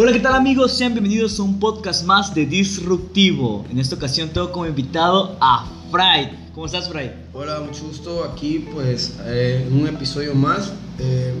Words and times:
Hola, 0.00 0.12
¿qué 0.12 0.20
tal 0.20 0.36
amigos? 0.36 0.74
Sean 0.74 0.92
bienvenidos 0.92 1.40
a 1.40 1.42
un 1.42 1.58
podcast 1.58 2.04
más 2.04 2.32
de 2.32 2.46
Disruptivo. 2.46 3.66
En 3.68 3.80
esta 3.80 3.96
ocasión 3.96 4.28
tengo 4.28 4.52
como 4.52 4.64
invitado 4.64 5.36
a 5.40 5.66
Fry. 5.90 6.30
¿Cómo 6.54 6.66
estás, 6.66 6.88
Fry? 6.88 7.10
Hola, 7.32 7.58
mucho 7.58 7.84
gusto 7.84 8.22
aquí 8.22 8.64
pues 8.72 9.18
eh, 9.24 9.66
en 9.66 9.76
un 9.76 9.88
episodio 9.88 10.36
más 10.36 10.72
eh, 11.00 11.34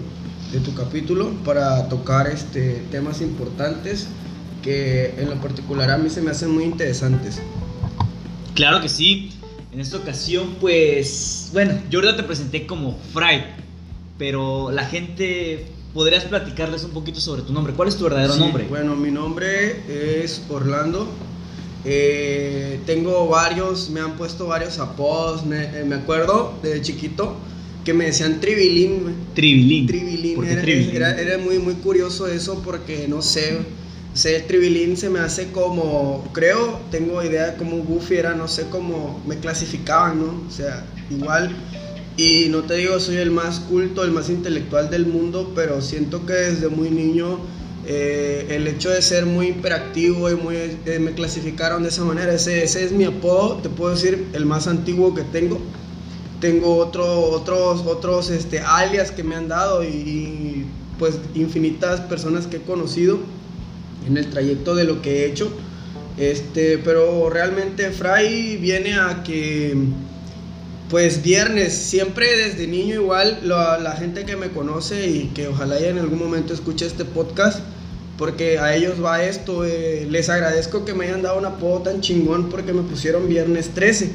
de 0.50 0.58
tu 0.58 0.74
capítulo 0.74 1.30
para 1.44 1.88
tocar 1.88 2.26
este, 2.26 2.82
temas 2.90 3.20
importantes 3.20 4.08
que 4.60 5.14
en 5.16 5.30
lo 5.30 5.36
particular 5.36 5.92
a 5.92 5.96
mí 5.96 6.10
se 6.10 6.20
me 6.20 6.32
hacen 6.32 6.50
muy 6.50 6.64
interesantes. 6.64 7.40
Claro 8.54 8.80
que 8.80 8.88
sí. 8.88 9.30
En 9.70 9.78
esta 9.78 9.98
ocasión 9.98 10.56
pues, 10.60 11.50
bueno, 11.52 11.74
yo 11.90 12.00
ahorita 12.00 12.16
te 12.16 12.22
presenté 12.24 12.66
como 12.66 12.98
Fry, 13.12 13.44
pero 14.18 14.72
la 14.72 14.84
gente 14.84 15.77
¿podrías 15.98 16.22
platicarles 16.26 16.84
un 16.84 16.92
poquito 16.92 17.18
sobre 17.20 17.42
tu 17.42 17.52
nombre? 17.52 17.72
¿Cuál 17.74 17.88
es 17.88 17.96
tu 17.96 18.04
verdadero 18.04 18.34
Sí, 18.34 18.38
nombre? 18.38 18.66
Bueno, 18.68 18.94
mi 18.94 19.10
nombre 19.10 19.82
es 20.22 20.42
Orlando. 20.48 21.08
Eh, 21.84 22.78
tengo 22.86 23.26
varios, 23.26 23.90
me 23.90 23.98
han 23.98 24.12
puesto 24.16 24.46
varios 24.46 24.78
apodos. 24.78 25.44
Me, 25.44 25.64
eh, 25.64 25.84
me 25.84 25.96
acuerdo 25.96 26.54
de 26.62 26.80
chiquito 26.82 27.34
que 27.84 27.94
me 27.94 28.04
decían 28.06 28.38
Tribilín. 28.40 29.12
Tribilín. 29.34 29.88
Tribilín. 29.88 30.34
¿Por 30.36 30.44
qué 30.46 30.52
Era, 30.52 30.62
Tribilín? 30.62 30.94
era- 30.96 31.20
era 31.20 31.38
muy, 31.38 31.58
muy 31.58 31.74
curioso 31.74 32.28
eso 32.28 32.62
porque 32.64 33.06
no 33.08 33.20
sé. 33.20 33.58
sé, 34.14 34.36
el 34.36 34.46
Tribilín 34.46 34.96
se 34.96 35.10
me 35.10 35.18
hace 35.18 35.50
como, 35.50 36.24
creo, 36.32 36.80
tengo 36.92 37.22
idea 37.24 37.56
como 37.56 37.76
Goofy 37.78 38.14
era, 38.18 38.34
no 38.34 38.46
sé 38.46 38.66
cómo 38.70 39.20
me 39.26 39.36
clasificaban, 39.38 40.20
¿no? 40.20 40.42
O 40.46 40.50
sea, 40.50 40.84
igual. 41.10 41.56
Y 42.18 42.48
no 42.48 42.64
te 42.64 42.74
digo, 42.74 42.98
soy 42.98 43.18
el 43.18 43.30
más 43.30 43.60
culto, 43.60 44.02
el 44.02 44.10
más 44.10 44.28
intelectual 44.28 44.90
del 44.90 45.06
mundo, 45.06 45.52
pero 45.54 45.80
siento 45.80 46.26
que 46.26 46.32
desde 46.32 46.68
muy 46.68 46.90
niño 46.90 47.38
eh, 47.86 48.44
el 48.50 48.66
hecho 48.66 48.90
de 48.90 49.00
ser 49.02 49.24
muy 49.24 49.50
hiperactivo 49.50 50.28
y 50.28 50.34
muy, 50.34 50.56
eh, 50.56 50.98
me 51.00 51.12
clasificaron 51.12 51.84
de 51.84 51.90
esa 51.90 52.02
manera. 52.02 52.34
Ese, 52.34 52.64
ese 52.64 52.84
es 52.84 52.90
mi 52.90 53.04
apodo, 53.04 53.58
te 53.62 53.68
puedo 53.68 53.94
decir, 53.94 54.26
el 54.32 54.46
más 54.46 54.66
antiguo 54.66 55.14
que 55.14 55.22
tengo. 55.22 55.60
Tengo 56.40 56.74
otro, 56.78 57.20
otros, 57.20 57.82
otros 57.86 58.30
este, 58.30 58.58
alias 58.58 59.12
que 59.12 59.22
me 59.22 59.36
han 59.36 59.46
dado 59.46 59.84
y, 59.84 59.86
y, 59.86 60.66
pues 60.98 61.20
infinitas 61.36 62.00
personas 62.00 62.48
que 62.48 62.56
he 62.56 62.62
conocido 62.62 63.20
en 64.08 64.16
el 64.16 64.28
trayecto 64.28 64.74
de 64.74 64.82
lo 64.82 65.02
que 65.02 65.22
he 65.22 65.26
hecho. 65.26 65.52
Este, 66.16 66.78
pero 66.78 67.30
realmente 67.30 67.92
Fray 67.92 68.56
viene 68.56 68.94
a 68.94 69.22
que 69.22 69.76
pues 70.88 71.22
viernes, 71.22 71.74
siempre 71.74 72.36
desde 72.36 72.66
niño 72.66 72.94
igual, 72.94 73.40
la, 73.42 73.78
la 73.78 73.92
gente 73.92 74.24
que 74.24 74.36
me 74.36 74.48
conoce 74.48 75.08
y 75.08 75.30
que 75.34 75.48
ojalá 75.48 75.78
ya 75.78 75.88
en 75.88 75.98
algún 75.98 76.18
momento 76.18 76.54
escuche 76.54 76.86
este 76.86 77.04
podcast, 77.04 77.60
porque 78.16 78.58
a 78.58 78.74
ellos 78.74 79.02
va 79.02 79.22
esto, 79.22 79.64
eh, 79.64 80.06
les 80.10 80.28
agradezco 80.28 80.84
que 80.84 80.94
me 80.94 81.04
hayan 81.06 81.22
dado 81.22 81.38
un 81.38 81.44
apodo 81.44 81.82
tan 81.82 82.00
chingón 82.00 82.48
porque 82.48 82.72
me 82.72 82.82
pusieron 82.82 83.28
viernes 83.28 83.70
13. 83.74 84.10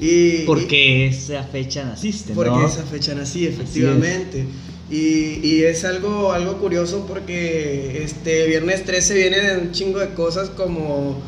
Y, 0.00 0.44
Porque 0.46 1.08
esa 1.08 1.42
fecha 1.42 1.84
naciste, 1.84 2.32
porque 2.32 2.50
¿no? 2.52 2.66
esa 2.66 2.84
fecha 2.84 3.14
nací, 3.14 3.46
efectivamente. 3.46 4.46
Y, 4.90 5.40
y 5.42 5.64
es 5.64 5.84
algo, 5.84 6.32
algo 6.32 6.58
curioso 6.58 7.04
porque 7.06 8.02
este 8.04 8.46
viernes 8.46 8.84
13 8.84 9.14
viene 9.14 9.40
de 9.40 9.58
un 9.58 9.72
chingo 9.72 9.98
de 9.98 10.14
cosas 10.14 10.50
como, 10.50 11.20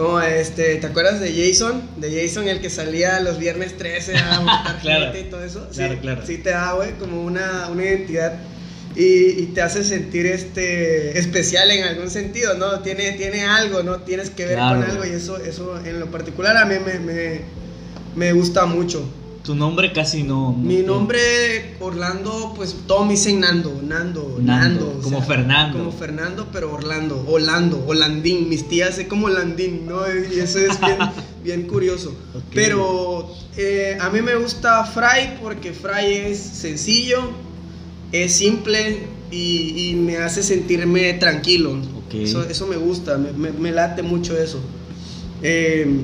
como 0.00 0.20
este, 0.22 0.76
¿te 0.76 0.86
acuerdas 0.86 1.20
de 1.20 1.30
Jason? 1.32 1.82
De 1.98 2.22
Jason, 2.22 2.48
el 2.48 2.60
que 2.60 2.70
salía 2.70 3.20
los 3.20 3.38
viernes 3.38 3.76
13 3.76 4.16
a 4.16 4.40
matar 4.44 4.78
Claro. 4.80 5.04
gente 5.12 5.20
y 5.20 5.24
todo 5.30 5.44
eso. 5.44 5.68
Claro, 5.72 5.94
sí, 5.94 6.00
claro. 6.00 6.22
Sí 6.26 6.38
te 6.38 6.50
da, 6.50 6.72
güey, 6.72 6.92
como 6.98 7.22
una, 7.22 7.68
una 7.70 7.84
identidad 7.84 8.32
y, 8.96 9.02
y 9.42 9.50
te 9.54 9.60
hace 9.62 9.84
sentir 9.84 10.24
este 10.26 11.18
especial 11.18 11.70
en 11.70 11.84
algún 11.84 12.10
sentido, 12.10 12.54
¿no? 12.54 12.80
Tiene, 12.80 13.12
tiene 13.12 13.44
algo, 13.44 13.82
¿no? 13.82 13.98
Tienes 14.00 14.30
que 14.30 14.46
ver 14.46 14.54
Claro. 14.56 14.80
con 14.80 14.90
algo 14.90 15.04
y 15.04 15.10
eso, 15.10 15.36
eso 15.36 15.78
en 15.84 16.00
lo 16.00 16.10
particular 16.10 16.56
a 16.56 16.64
mí 16.64 16.76
me, 16.84 16.98
me, 16.98 17.40
me 18.16 18.32
gusta 18.32 18.64
mucho. 18.66 19.06
Tu 19.44 19.54
nombre 19.54 19.92
casi 19.92 20.22
no. 20.22 20.52
Mi 20.52 20.82
nombre 20.82 21.74
Orlando, 21.80 22.52
pues 22.54 22.76
todos 22.86 23.06
me 23.06 23.12
dicen 23.12 23.40
Nando, 23.40 23.80
Nando, 23.82 24.36
Nando, 24.40 25.00
como 25.02 25.22
Fernando. 25.22 25.78
Como 25.78 25.92
Fernando, 25.92 26.48
pero 26.52 26.72
Orlando, 26.72 27.24
Orlando, 27.26 27.82
Holandín. 27.86 28.48
Mis 28.50 28.68
tías 28.68 28.96
sé 28.96 29.08
como 29.08 29.28
Landín, 29.30 29.86
¿no? 29.86 30.00
Y 30.08 30.38
eso 30.40 30.58
es 30.58 30.78
bien, 30.80 30.98
bien 31.44 31.62
curioso. 31.62 32.14
Pero 32.54 33.34
eh, 33.56 33.96
a 33.98 34.10
mí 34.10 34.20
me 34.20 34.34
gusta 34.36 34.84
Fry 34.84 35.38
porque 35.42 35.72
Fry 35.72 36.04
es 36.12 36.38
sencillo, 36.38 37.30
es 38.12 38.32
simple 38.34 39.06
y, 39.30 39.90
y 39.90 39.94
me 39.94 40.18
hace 40.18 40.42
sentirme 40.42 41.14
tranquilo. 41.14 41.78
Eso, 42.24 42.42
eso 42.44 42.66
me 42.66 42.76
gusta, 42.76 43.16
me, 43.16 43.32
me- 43.32 43.52
me 43.52 43.72
late 43.72 44.02
mucho 44.02 44.36
eso. 44.36 44.60
Eh, 45.42 46.02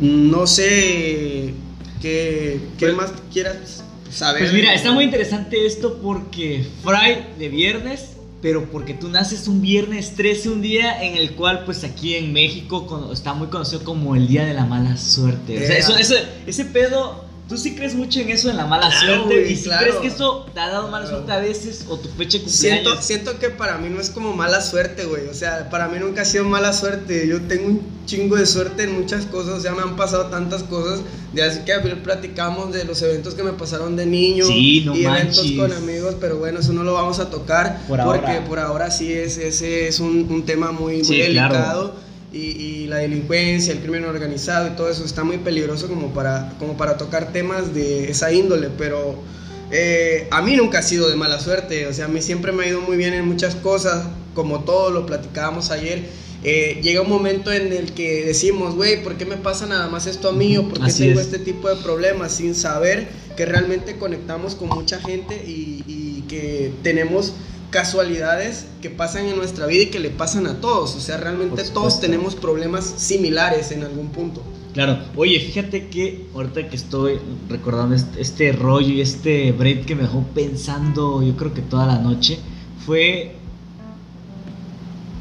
no 0.00 0.46
sé 0.46 1.54
qué, 2.00 2.60
qué 2.78 2.86
Pues- 2.86 2.96
más 2.96 3.12
quieras 3.32 3.84
saber. 4.10 4.40
Pues 4.42 4.52
mira, 4.52 4.74
está 4.74 4.92
muy 4.92 5.04
interesante 5.04 5.66
esto 5.66 5.98
porque 6.02 6.66
Fry 6.82 7.24
de 7.38 7.48
viernes, 7.48 8.16
pero 8.42 8.64
porque 8.70 8.94
tú 8.94 9.08
naces 9.08 9.46
un 9.48 9.60
viernes 9.60 10.14
13, 10.16 10.48
un 10.48 10.62
día 10.62 11.02
en 11.02 11.16
el 11.16 11.32
cual 11.32 11.64
pues 11.64 11.84
aquí 11.84 12.14
en 12.16 12.32
México 12.32 12.86
con- 12.86 13.12
está 13.12 13.34
muy 13.34 13.48
conocido 13.48 13.84
como 13.84 14.16
el 14.16 14.26
Día 14.26 14.44
de 14.46 14.54
la 14.54 14.64
Mala 14.64 14.96
Suerte. 14.96 15.56
O 15.56 15.60
sea, 15.66 15.76
Ea. 15.76 15.78
eso, 15.78 15.96
eso- 15.96 16.14
ese 16.46 16.64
pedo, 16.64 17.24
¿tú 17.50 17.58
sí 17.58 17.74
crees 17.74 17.94
mucho 17.94 18.20
en 18.20 18.30
eso, 18.30 18.48
en 18.48 18.56
la 18.56 18.64
mala 18.64 18.88
Claro, 18.88 19.06
suerte? 19.24 19.40
güey, 19.40 19.52
¿Y 19.52 19.56
si 19.56 19.64
claro. 19.64 19.82
crees 19.82 19.96
que 19.96 20.06
eso 20.06 20.46
te 20.54 20.60
ha 20.60 20.68
dado 20.68 20.88
mala 20.88 21.04
Claro. 21.04 21.18
suerte 21.26 21.32
a 21.32 21.38
veces 21.40 21.84
o 21.88 21.98
tu 21.98 22.08
fecha 22.10 22.38
de 22.38 22.48
Siento, 22.48 22.76
cumpleaños? 22.84 23.04
siento 23.04 23.38
que 23.38 23.50
para 23.50 23.76
mí 23.76 23.88
no 23.90 24.00
es 24.00 24.08
como 24.08 24.34
mala 24.34 24.62
suerte, 24.62 25.04
güey. 25.04 25.26
O 25.26 25.34
sea, 25.34 25.68
para 25.68 25.88
mí 25.88 25.98
nunca 25.98 26.22
ha 26.22 26.24
sido 26.24 26.44
mala 26.44 26.72
suerte. 26.72 27.26
Yo 27.28 27.42
tengo 27.42 27.66
un 27.66 27.82
chingo 28.06 28.36
de 28.36 28.46
suerte 28.46 28.84
en 28.84 28.98
muchas 28.98 29.26
cosas. 29.26 29.58
O 29.58 29.60
sea, 29.60 29.72
me 29.72 29.82
han 29.82 29.96
pasado 29.96 30.26
tantas 30.26 30.62
cosas. 30.62 31.00
De 31.34 31.42
así 31.42 31.60
que 31.66 31.72
platicamos 31.96 32.72
de 32.72 32.84
los 32.84 33.02
eventos 33.02 33.34
que 33.34 33.42
me 33.42 33.52
pasaron 33.52 33.96
de 33.96 34.06
niño. 34.06 34.46
Sí, 34.46 34.82
no 34.86 34.96
y 34.96 35.04
eventos 35.04 35.38
manches. 35.44 35.58
con 35.58 35.72
amigos. 35.72 36.16
Pero 36.20 36.38
bueno, 36.38 36.60
eso 36.60 36.72
no 36.72 36.84
lo 36.84 36.94
vamos 36.94 37.18
a 37.18 37.30
tocar. 37.30 37.80
Por 37.88 38.00
porque 38.04 38.26
ahora. 38.26 38.44
por 38.44 38.58
ahora 38.60 38.90
sí 38.90 39.12
es, 39.12 39.36
ese 39.38 39.88
es 39.88 39.98
un, 40.00 40.26
un 40.30 40.44
tema 40.46 40.70
muy, 40.72 40.96
muy 40.98 41.04
Sí, 41.04 41.20
claro. 41.32 41.54
delicado. 41.54 42.09
Y, 42.32 42.38
y 42.38 42.86
la 42.86 42.98
delincuencia, 42.98 43.72
el 43.72 43.80
crimen 43.80 44.04
organizado 44.04 44.68
y 44.68 44.70
todo 44.76 44.88
eso 44.88 45.04
está 45.04 45.24
muy 45.24 45.38
peligroso 45.38 45.88
como 45.88 46.14
para, 46.14 46.54
como 46.58 46.76
para 46.76 46.96
tocar 46.96 47.32
temas 47.32 47.74
de 47.74 48.08
esa 48.10 48.32
índole. 48.32 48.68
Pero 48.78 49.16
eh, 49.72 50.28
a 50.30 50.40
mí 50.42 50.56
nunca 50.56 50.78
ha 50.78 50.82
sido 50.82 51.08
de 51.10 51.16
mala 51.16 51.40
suerte, 51.40 51.86
o 51.86 51.92
sea, 51.92 52.04
a 52.06 52.08
mí 52.08 52.22
siempre 52.22 52.52
me 52.52 52.64
ha 52.64 52.68
ido 52.68 52.80
muy 52.80 52.96
bien 52.96 53.14
en 53.14 53.26
muchas 53.26 53.54
cosas, 53.56 54.06
como 54.34 54.64
todo 54.64 54.90
lo 54.90 55.06
platicábamos 55.06 55.70
ayer. 55.70 56.04
Eh, 56.42 56.80
llega 56.82 57.02
un 57.02 57.08
momento 57.10 57.52
en 57.52 57.72
el 57.72 57.92
que 57.92 58.24
decimos, 58.24 58.74
güey, 58.74 59.02
¿por 59.02 59.16
qué 59.16 59.26
me 59.26 59.36
pasa 59.36 59.66
nada 59.66 59.88
más 59.88 60.06
esto 60.06 60.30
a 60.30 60.32
mí? 60.32 60.56
¿O 60.56 60.68
por 60.68 60.78
qué 60.78 60.86
Así 60.86 61.04
tengo 61.08 61.20
es. 61.20 61.26
este 61.26 61.38
tipo 61.38 61.68
de 61.68 61.76
problemas? 61.82 62.32
Sin 62.32 62.54
saber 62.54 63.08
que 63.36 63.44
realmente 63.44 63.96
conectamos 63.96 64.54
con 64.54 64.68
mucha 64.68 65.00
gente 65.00 65.34
y, 65.46 65.84
y 65.86 66.24
que 66.28 66.72
tenemos 66.82 67.34
casualidades 67.70 68.66
que 68.82 68.90
pasan 68.90 69.26
en 69.26 69.36
nuestra 69.36 69.66
vida 69.66 69.84
y 69.84 69.86
que 69.86 70.00
le 70.00 70.10
pasan 70.10 70.46
a 70.46 70.60
todos. 70.60 70.94
O 70.96 71.00
sea, 71.00 71.16
realmente 71.16 71.62
todos 71.64 72.00
tenemos 72.00 72.34
problemas 72.34 72.84
similares 72.84 73.70
en 73.70 73.84
algún 73.84 74.10
punto. 74.10 74.42
Claro, 74.74 74.98
oye, 75.16 75.40
fíjate 75.40 75.88
que 75.88 76.26
ahorita 76.34 76.68
que 76.68 76.76
estoy 76.76 77.18
recordando 77.48 77.94
este, 77.94 78.20
este 78.20 78.52
rollo 78.52 78.88
y 78.88 79.00
este 79.00 79.50
break 79.52 79.84
que 79.84 79.96
me 79.96 80.02
dejó 80.02 80.22
pensando, 80.34 81.22
yo 81.22 81.36
creo 81.36 81.52
que 81.52 81.62
toda 81.62 81.86
la 81.86 81.98
noche, 81.98 82.38
fue 82.86 83.34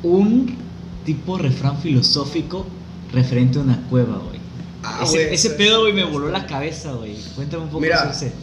un 0.03 0.55
tipo 1.03 1.37
refrán 1.37 1.79
filosófico 1.79 2.65
referente 3.11 3.57
a 3.57 3.61
una 3.61 3.81
cueva, 3.89 4.17
güey. 4.17 4.39
Ah, 4.83 5.01
ese 5.03 5.33
ese 5.33 5.49
pedo, 5.51 5.81
güey, 5.81 5.93
me 5.93 6.05
voló 6.05 6.29
la 6.29 6.45
cabeza, 6.45 6.93
güey. 6.93 7.15
Cuéntame 7.35 7.63
un 7.63 7.69
poco 7.69 7.81
Mira, 7.81 7.97
sobre 7.97 8.11
ese. 8.11 8.33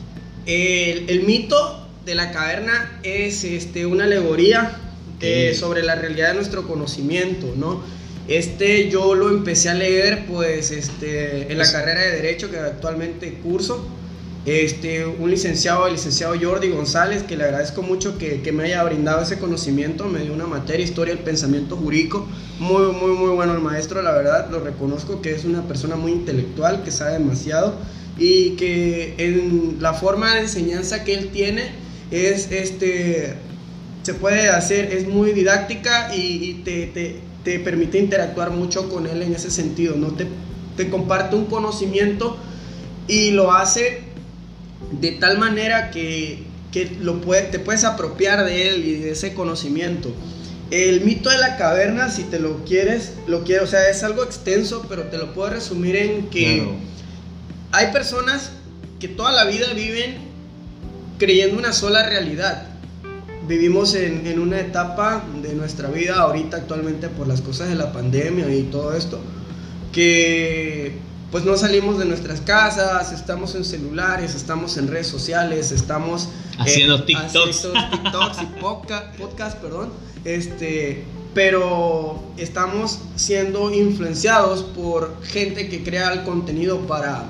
El, 0.46 1.08
el 1.08 1.26
mito 1.26 1.85
de 2.06 2.14
la 2.14 2.30
caverna 2.30 2.98
es 3.02 3.44
este, 3.44 3.84
una 3.84 4.04
alegoría 4.04 4.78
eh, 5.20 5.50
Ok. 5.52 5.58
sobre 5.60 5.82
la 5.82 5.96
realidad 5.96 6.28
de 6.28 6.34
nuestro 6.34 6.66
conocimiento, 6.66 7.52
¿no? 7.56 7.82
Este 8.28 8.88
yo 8.88 9.14
lo 9.14 9.28
empecé 9.28 9.68
a 9.70 9.74
leer 9.74 10.24
pues 10.26 10.70
este, 10.70 11.50
en 11.52 11.58
la 11.58 11.64
Es- 11.64 11.70
carrera 11.72 12.00
de 12.00 12.12
Derecho 12.12 12.50
que 12.50 12.58
actualmente 12.58 13.34
curso. 13.42 13.86
Este, 14.46 15.04
un 15.04 15.28
licenciado, 15.28 15.88
el 15.88 15.94
licenciado 15.94 16.36
Jordi 16.40 16.68
González, 16.68 17.24
que 17.24 17.36
le 17.36 17.42
agradezco 17.42 17.82
mucho 17.82 18.16
que, 18.16 18.42
que 18.42 18.52
me 18.52 18.62
haya 18.62 18.84
brindado 18.84 19.20
ese 19.20 19.38
conocimiento, 19.40 20.04
me 20.04 20.20
dio 20.20 20.32
una 20.32 20.46
materia, 20.46 20.84
historia 20.84 21.12
del 21.16 21.24
pensamiento 21.24 21.76
jurídico, 21.76 22.24
muy, 22.60 22.92
muy, 22.92 23.10
muy 23.16 23.30
bueno 23.30 23.54
el 23.54 23.60
maestro, 23.60 24.00
la 24.02 24.12
verdad, 24.12 24.48
lo 24.48 24.60
reconozco 24.60 25.20
que 25.20 25.34
es 25.34 25.44
una 25.44 25.62
persona 25.66 25.96
muy 25.96 26.12
intelectual, 26.12 26.84
que 26.84 26.92
sabe 26.92 27.14
demasiado 27.14 27.74
y 28.20 28.50
que 28.50 29.14
en 29.18 29.78
la 29.80 29.94
forma 29.94 30.32
de 30.36 30.42
enseñanza 30.42 31.02
que 31.02 31.14
él 31.14 31.30
tiene 31.32 31.64
es, 32.10 32.50
este, 32.52 33.34
se 34.02 34.14
puede 34.14 34.48
hacer, 34.50 34.92
es 34.92 35.06
muy 35.06 35.32
didáctica 35.32 36.14
y, 36.14 36.20
y 36.50 36.54
te, 36.64 36.86
te- 36.86 37.16
te 37.44 37.58
permite 37.60 37.98
interactuar 37.98 38.50
mucho 38.50 38.88
con 38.88 39.06
él 39.06 39.22
en 39.22 39.34
ese 39.34 39.50
sentido, 39.50 39.94
¿no? 39.96 40.08
Te, 40.12 40.26
te 40.76 40.90
comparte 40.90 41.36
un 41.36 41.46
conocimiento 41.46 42.36
y 43.08 43.30
lo 43.30 43.52
hace 43.52 44.00
de 45.00 45.12
tal 45.12 45.38
manera 45.38 45.90
que, 45.90 46.42
que 46.72 46.90
lo 47.00 47.20
puede, 47.20 47.42
te 47.42 47.58
puedes 47.58 47.84
apropiar 47.84 48.44
de 48.44 48.68
él 48.68 48.84
y 48.84 48.94
de 48.96 49.10
ese 49.12 49.32
conocimiento. 49.34 50.12
El 50.72 51.02
mito 51.02 51.30
de 51.30 51.38
la 51.38 51.56
caverna, 51.56 52.10
si 52.10 52.24
te 52.24 52.40
lo 52.40 52.64
quieres, 52.64 53.12
lo 53.28 53.44
quiero, 53.44 53.62
o 53.64 53.66
sea, 53.68 53.88
es 53.88 54.02
algo 54.02 54.24
extenso, 54.24 54.84
pero 54.88 55.04
te 55.04 55.16
lo 55.18 55.32
puedo 55.32 55.50
resumir 55.50 55.94
en 55.94 56.26
que 56.28 56.56
Claro. 56.56 56.72
hay 57.70 57.92
personas 57.92 58.50
que 58.98 59.06
toda 59.06 59.30
la 59.30 59.44
vida 59.44 59.72
viven 59.74 60.16
creyendo 61.18 61.58
una 61.58 61.72
sola 61.72 62.08
realidad. 62.08 62.64
Vivimos 63.48 63.94
en, 63.94 64.26
en 64.26 64.40
una 64.40 64.58
etapa 64.60 65.22
de 65.42 65.54
nuestra 65.54 65.88
vida 65.88 66.16
ahorita 66.16 66.56
actualmente 66.56 67.08
por 67.08 67.28
las 67.28 67.40
cosas 67.40 67.68
de 67.68 67.76
la 67.76 67.92
pandemia 67.92 68.52
y 68.52 68.64
todo 68.64 68.96
esto, 68.96 69.20
que 69.92 70.98
pues 71.30 71.44
no 71.44 71.56
salimos 71.56 71.98
de 71.98 72.04
nuestras 72.06 72.40
casas, 72.40 73.12
estamos 73.12 73.54
en 73.54 73.64
celulares, 73.64 74.34
estamos 74.34 74.76
en 74.76 74.88
redes 74.88 75.06
sociales, 75.08 75.70
estamos 75.72 76.28
Haciendo 76.58 76.96
eh, 76.96 77.02
TikToks. 77.06 77.62
TikToks 77.90 78.42
y 78.42 78.60
podca- 78.60 79.12
podcast, 79.18 79.58
perdón. 79.58 79.90
Este, 80.24 81.04
pero 81.34 82.22
estamos 82.38 83.00
siendo 83.16 83.72
influenciados 83.74 84.62
por 84.62 85.22
gente 85.24 85.68
que 85.68 85.84
crea 85.84 86.12
el 86.12 86.22
contenido 86.24 86.80
para, 86.86 87.24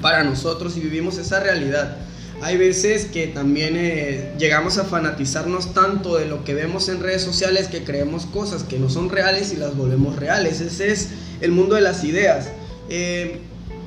para 0.00 0.24
nosotros 0.24 0.76
y 0.76 0.80
vivimos 0.80 1.18
esa 1.18 1.40
realidad. 1.40 1.98
Hay 2.42 2.56
veces 2.56 3.04
que 3.04 3.26
también 3.26 3.74
eh, 3.76 4.32
llegamos 4.38 4.78
a 4.78 4.84
fanatizarnos 4.84 5.74
tanto 5.74 6.16
de 6.16 6.24
lo 6.24 6.42
que 6.42 6.54
vemos 6.54 6.88
en 6.88 7.02
redes 7.02 7.20
sociales 7.20 7.68
que 7.68 7.84
creemos 7.84 8.24
cosas 8.24 8.62
que 8.62 8.78
no 8.78 8.88
son 8.88 9.10
reales 9.10 9.52
y 9.52 9.56
las 9.56 9.76
volvemos 9.76 10.16
reales. 10.16 10.60
Ese 10.62 10.90
es 10.90 11.10
el 11.42 11.52
mundo 11.52 11.74
de 11.74 11.82
las 11.82 12.02
ideas. 12.02 12.48
Eh, 12.88 13.40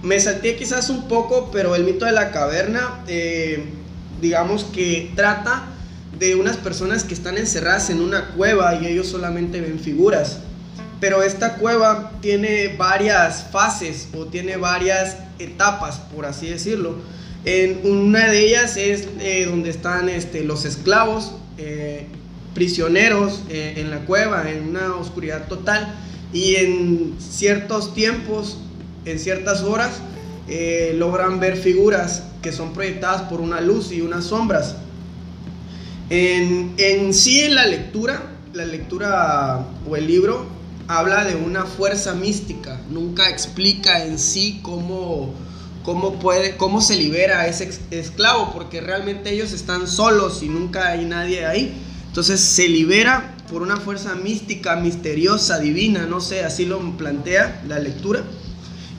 me 0.04 0.20
salté 0.20 0.56
quizás 0.56 0.92
un 0.92 1.08
poco, 1.08 1.50
pero 1.52 1.76
el 1.76 1.84
mito 1.84 2.06
de 2.06 2.12
la 2.12 2.30
caverna, 2.30 3.04
eh, 3.08 3.64
digamos 4.22 4.66
que 4.66 5.12
trata 5.16 5.64
de 6.20 6.36
unas 6.36 6.58
personas 6.58 7.04
que 7.04 7.16
están 7.16 7.40
encerradas 7.40 7.90
en 7.90 8.02
una 8.02 8.30
cueva 8.36 8.76
y 8.76 8.86
ellos 8.86 9.08
solamente 9.08 9.62
ven 9.62 9.80
figuras. 9.80 10.40
Pero 11.00 11.24
esta 11.24 11.56
cueva 11.56 12.12
tiene 12.22 12.76
varias 12.78 13.48
fases 13.52 14.10
o 14.16 14.26
tiene 14.28 14.58
varias 14.58 15.18
etapas, 15.40 15.98
por 16.14 16.28
así 16.28 16.50
decirlo. 16.50 16.98
En 17.46 17.82
una 17.84 18.28
de 18.30 18.48
ellas 18.48 18.78
es 18.78 19.08
eh, 19.20 19.46
donde 19.46 19.70
están 19.70 20.10
este, 20.10 20.44
los 20.44 20.66
esclavos, 20.66 21.34
eh, 21.58 22.08
prisioneros 22.54 23.42
eh, 23.50 23.76
en 23.78 23.90
la 23.90 24.06
cueva, 24.06 24.50
en 24.50 24.70
una 24.70 24.96
oscuridad 24.96 25.48
total. 25.48 25.94
Y 26.32 26.56
en 26.56 27.16
ciertos 27.20 27.94
tiempos, 27.94 28.58
en 29.06 29.20
ciertas 29.20 29.62
horas, 29.62 29.92
eh, 30.48 30.94
logran 30.98 31.40
ver 31.40 31.58
figuras 31.58 32.24
que 32.42 32.52
son 32.52 32.74
proyectadas 32.74 33.24
por 33.24 33.40
una 33.40 33.62
luz 33.62 33.92
y 33.92 34.02
unas 34.02 34.26
sombras. 34.26 34.76
En, 36.10 36.74
en 36.78 37.14
sí, 37.14 37.42
en 37.42 37.56
la 37.56 37.66
lectura, 37.66 38.24
la 38.54 38.66
lectura 38.66 39.66
o 39.90 39.96
el 39.96 40.08
libro 40.08 40.46
habla 40.88 41.24
de 41.24 41.36
una 41.36 41.66
fuerza 41.66 42.14
mística, 42.14 42.82
nunca 42.90 43.30
explica 43.30 44.06
en 44.06 44.20
sí 44.20 44.60
cómo, 44.62 45.34
cómo, 45.84 46.20
puede, 46.20 46.58
cómo 46.58 46.82
se 46.82 46.96
libera 46.96 47.42
a 47.42 47.48
ese 47.48 47.70
esclavo, 47.92 48.52
porque 48.54 48.82
realmente 48.82 49.32
ellos 49.32 49.52
están 49.52 49.88
solos 49.88 50.42
y 50.42 50.48
nunca 50.48 50.90
hay 50.90 51.06
nadie 51.06 51.46
ahí. 51.46 51.74
Entonces 52.08 52.40
se 52.40 52.68
libera 52.68 53.36
por 53.50 53.62
una 53.62 53.78
fuerza 53.78 54.16
mística, 54.16 54.76
misteriosa, 54.78 55.60
divina, 55.60 56.06
no 56.06 56.22
sé, 56.22 56.44
así 56.44 56.66
lo 56.66 56.80
plantea 56.98 57.62
la 57.68 57.80
lectura. 57.80 58.24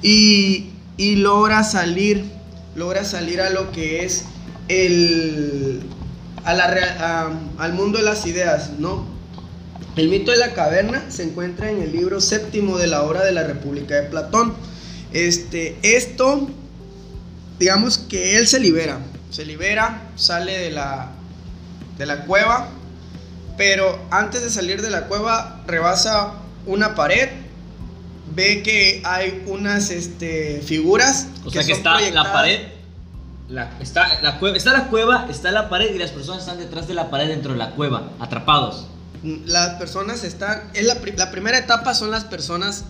Y, 0.02 0.70
logra 0.98 1.64
salir, 1.64 2.24
logra 2.76 3.04
salir 3.04 3.40
a 3.40 3.50
lo 3.50 3.72
que 3.72 4.04
es 4.04 4.24
el, 4.68 5.80
al 6.44 7.72
mundo 7.72 7.98
de 7.98 8.04
las 8.04 8.26
ideas, 8.26 8.72
¿no? 8.78 9.06
El 9.96 10.08
mito 10.08 10.32
de 10.32 10.38
la 10.38 10.52
caverna 10.54 11.04
se 11.08 11.22
encuentra 11.22 11.70
en 11.70 11.80
el 11.80 11.92
libro 11.92 12.20
séptimo 12.20 12.78
de 12.78 12.88
la 12.88 13.02
obra 13.02 13.24
de 13.24 13.32
la 13.32 13.44
República 13.44 13.94
de 13.94 14.02
Platón. 14.02 14.54
Este, 15.12 15.76
esto, 15.82 16.48
digamos 17.58 17.98
que 17.98 18.36
él 18.36 18.46
se 18.46 18.60
libera, 18.60 18.98
se 19.30 19.44
libera, 19.44 20.02
sale 20.16 20.58
de 20.58 20.70
la, 20.70 21.10
de 21.98 22.06
la 22.06 22.24
cueva, 22.24 22.68
pero 23.56 24.00
antes 24.10 24.42
de 24.42 24.50
salir 24.50 24.82
de 24.82 24.90
la 24.90 25.06
cueva 25.06 25.62
rebasa 25.66 26.34
una 26.66 26.94
pared, 26.94 27.30
ve 28.34 28.62
que 28.62 29.02
hay 29.04 29.44
unas 29.46 29.90
este, 29.90 30.60
figuras. 30.64 31.28
O 31.44 31.50
sea 31.50 31.62
que 31.62 31.74
son 31.74 31.78
está 31.78 32.00
la 32.00 32.32
pared. 32.32 32.68
La, 33.48 33.70
está, 33.80 34.22
la 34.22 34.38
cueva, 34.38 34.56
está 34.56 34.72
la 34.72 34.86
cueva, 34.86 35.26
está 35.30 35.50
la 35.50 35.68
pared 35.68 35.94
y 35.94 35.98
las 35.98 36.10
personas 36.10 36.40
están 36.40 36.58
detrás 36.58 36.88
de 36.88 36.94
la 36.94 37.10
pared 37.10 37.28
dentro 37.28 37.52
de 37.52 37.58
la 37.58 37.70
cueva, 37.72 38.10
atrapados. 38.18 38.86
Las 39.22 39.76
personas 39.76 40.24
están, 40.24 40.70
es 40.74 40.86
la 40.86 41.30
primera 41.30 41.58
etapa 41.58 41.94
son 41.94 42.10
las 42.10 42.24
personas 42.24 42.84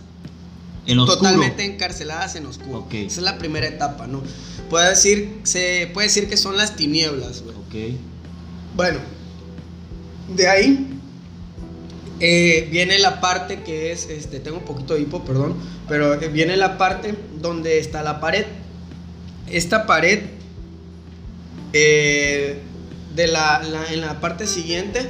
En 0.86 0.98
oscuro. 0.98 1.18
totalmente 1.18 1.64
encarceladas 1.64 2.36
en 2.36 2.46
oscuro. 2.46 2.80
Ok. 2.80 2.94
Esa 2.94 3.20
es 3.20 3.24
la 3.24 3.38
primera 3.38 3.66
etapa, 3.66 4.06
¿no? 4.06 4.22
Puede 4.70 4.90
decir, 4.90 5.38
se 5.44 5.90
puede 5.94 6.08
decir 6.08 6.28
que 6.28 6.36
son 6.36 6.56
las 6.56 6.76
tinieblas, 6.76 7.42
güey. 7.42 7.56
Ok. 7.56 7.98
Bueno, 8.76 8.98
de 10.34 10.48
ahí 10.48 10.86
eh, 12.20 12.68
viene 12.70 12.98
la 12.98 13.20
parte 13.20 13.62
que 13.62 13.92
es, 13.92 14.06
este, 14.08 14.40
tengo 14.40 14.58
un 14.58 14.64
poquito 14.64 14.94
de 14.94 15.00
hipo, 15.02 15.24
perdón, 15.24 15.54
pero 15.88 16.14
eh, 16.20 16.28
viene 16.28 16.56
la 16.56 16.76
parte 16.78 17.14
donde 17.40 17.78
está 17.78 18.02
la 18.02 18.20
pared. 18.20 18.44
Esta 19.50 19.86
pared, 19.86 20.20
eh, 21.72 22.58
de 23.14 23.26
la, 23.26 23.62
la- 23.62 23.92
en 23.92 24.00
la 24.00 24.20
parte 24.20 24.46
siguiente, 24.46 25.06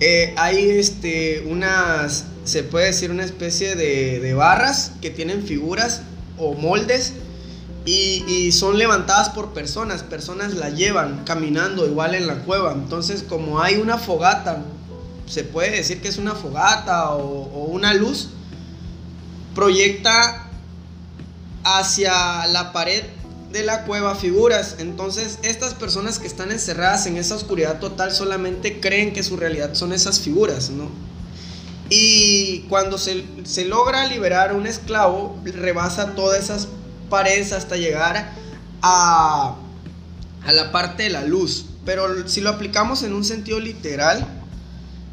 eh, 0.00 0.34
hay 0.36 0.70
este, 0.70 1.44
unas, 1.46 2.26
se 2.44 2.62
puede 2.62 2.86
decir 2.86 3.10
una 3.10 3.24
especie 3.24 3.76
de, 3.76 4.20
de 4.20 4.34
barras 4.34 4.92
que 5.00 5.10
tienen 5.10 5.42
figuras 5.44 6.02
o 6.38 6.54
moldes 6.54 7.14
y, 7.84 8.52
son 8.52 8.78
levantadas 8.78 9.30
por 9.30 9.52
personas, 9.52 10.02
personas 10.02 10.54
la 10.54 10.70
llevan 10.70 11.24
caminando 11.24 11.86
igual 11.86 12.14
en 12.14 12.26
la 12.26 12.36
cueva. 12.44 12.72
Entonces, 12.72 13.24
como 13.24 13.60
hay 13.60 13.76
una 13.76 13.98
fogata, 13.98 14.62
se 15.26 15.42
puede 15.42 15.70
decir 15.70 16.00
que 16.00 16.08
es 16.08 16.18
una 16.18 16.34
fogata 16.34 17.10
o 17.14 17.64
una 17.64 17.94
luz, 17.94 18.28
proyecta 19.54 20.48
hacia 21.64 22.46
la 22.46 22.72
pared 22.72 23.02
de 23.50 23.62
la 23.64 23.84
cueva 23.84 24.14
figuras. 24.14 24.76
Entonces, 24.78 25.38
estas 25.42 25.74
personas 25.74 26.18
que 26.18 26.26
están 26.26 26.52
encerradas 26.52 27.06
en 27.06 27.16
esa 27.16 27.34
oscuridad 27.34 27.80
total 27.80 28.12
solamente 28.12 28.80
creen 28.80 29.12
que 29.12 29.22
su 29.22 29.36
realidad 29.36 29.74
son 29.74 29.92
esas 29.92 30.20
figuras, 30.20 30.70
¿no? 30.70 30.88
Y 31.94 32.60
cuando 32.70 32.96
se, 32.96 33.22
se 33.44 33.66
logra 33.66 34.06
liberar 34.06 34.54
un 34.54 34.66
esclavo, 34.66 35.36
rebasa 35.44 36.14
todas 36.14 36.42
esas 36.44 36.68
paredes 37.10 37.52
hasta 37.52 37.76
llegar 37.76 38.32
a, 38.80 39.56
a 40.44 40.52
la 40.52 40.72
parte 40.72 41.02
de 41.04 41.10
la 41.10 41.24
luz. 41.24 41.66
Pero 41.84 42.26
si 42.28 42.40
lo 42.40 42.48
aplicamos 42.50 43.02
en 43.02 43.12
un 43.12 43.24
sentido 43.24 43.60
literal, 43.60 44.26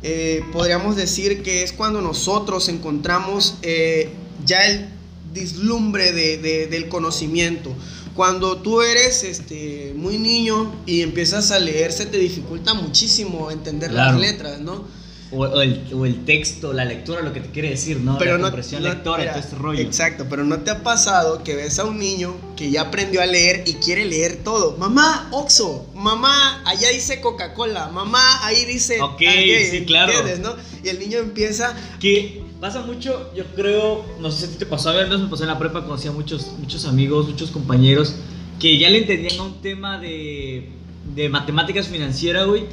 eh, 0.03 0.41
podríamos 0.53 0.95
decir 0.95 1.43
que 1.43 1.63
es 1.63 1.74
cuando 1.74 2.01
nosotros 2.01 2.69
encontramos 2.69 3.55
eh, 3.62 4.12
ya 4.45 4.65
el 4.65 4.88
dislumbre 5.33 6.13
de- 6.13 6.38
de- 6.38 6.67
del 6.67 6.88
conocimiento. 6.88 7.74
Cuando 8.15 8.57
tú 8.57 8.81
eres 8.81 9.24
este, 9.24 9.93
muy 9.95 10.17
niño 10.17 10.74
y 10.86 11.01
empiezas 11.01 11.51
a 11.51 11.59
leer, 11.59 11.91
se 11.91 12.05
te 12.05 12.17
dificulta 12.17 12.74
muchísimo 12.74 13.51
entender 13.51 13.91
Claro. 13.91 14.13
las 14.13 14.21
letras, 14.21 14.59
¿no? 14.59 14.86
O, 15.31 15.41
o 15.41 15.62
el, 15.62 15.83
o 15.93 16.05
el 16.07 16.25
texto, 16.25 16.74
la 16.74 16.86
lectura, 16.86 17.21
lo 17.21 17.31
que 17.33 17.39
te 17.39 17.50
quiere 17.50 17.69
decir, 17.69 18.00
¿no? 18.00 18.17
Pero 18.17 18.31
la 18.31 18.38
no, 18.39 18.43
comprensión 18.45 18.81
no- 18.81 18.89
lectora 18.89 19.19
mira, 19.19 19.31
todo 19.33 19.41
este 19.43 19.55
rollo. 19.57 19.79
Exacto, 19.79 20.25
pero 20.27 20.43
no 20.43 20.62
te 20.62 20.71
ha 20.71 20.81
pasado 20.81 21.43
que 21.43 21.55
ves 21.55 21.77
a 21.77 21.86
un 21.86 22.00
niño 22.00 22.36
que 22.57 22.71
ya 22.71 22.81
aprendió 22.81 23.21
a 23.21 23.27
leer 23.27 23.63
y 23.67 23.74
quiere 23.75 24.05
leer 24.05 24.38
todo. 24.43 24.75
Mamá, 24.77 25.29
Oxo, 25.31 25.86
mamá, 25.93 26.63
allá 26.65 26.89
dice 26.89 27.21
Coca-Cola, 27.21 27.89
mamá, 27.89 28.43
ahí 28.43 28.65
dice. 28.65 29.00
Ok, 29.01 29.13
aquello", 29.17 29.69
sí, 29.69 29.86
claro. 29.86 30.12
¿entiendes, 30.12 30.39
no? 30.39 30.55
Y 30.83 30.89
el 30.89 30.98
niño 31.00 31.19
empieza. 31.19 31.75
Que 32.00 32.41
pasa 32.59 32.81
mucho, 32.81 33.31
yo 33.36 33.45
creo, 33.55 34.03
no 34.19 34.31
sé 34.31 34.48
si 34.48 34.55
te 34.55 34.65
pasó, 34.65 34.89
a 34.89 34.93
mí 34.93 35.15
me 35.15 35.27
pasó 35.27 35.43
en 35.43 35.50
la 35.50 35.59
prepa, 35.59 35.83
conocí 35.83 36.07
a 36.07 36.12
muchos, 36.12 36.48
muchos 36.57 36.86
amigos, 36.86 37.29
muchos 37.29 37.51
compañeros 37.51 38.15
que 38.59 38.77
ya 38.79 38.89
le 38.89 38.98
entendían 38.98 39.39
a 39.39 39.43
un 39.43 39.62
tema 39.62 40.00
de, 40.00 40.69
de 41.15 41.29
matemáticas 41.29 41.88
financieras, 41.88 42.48
güey. 42.48 42.65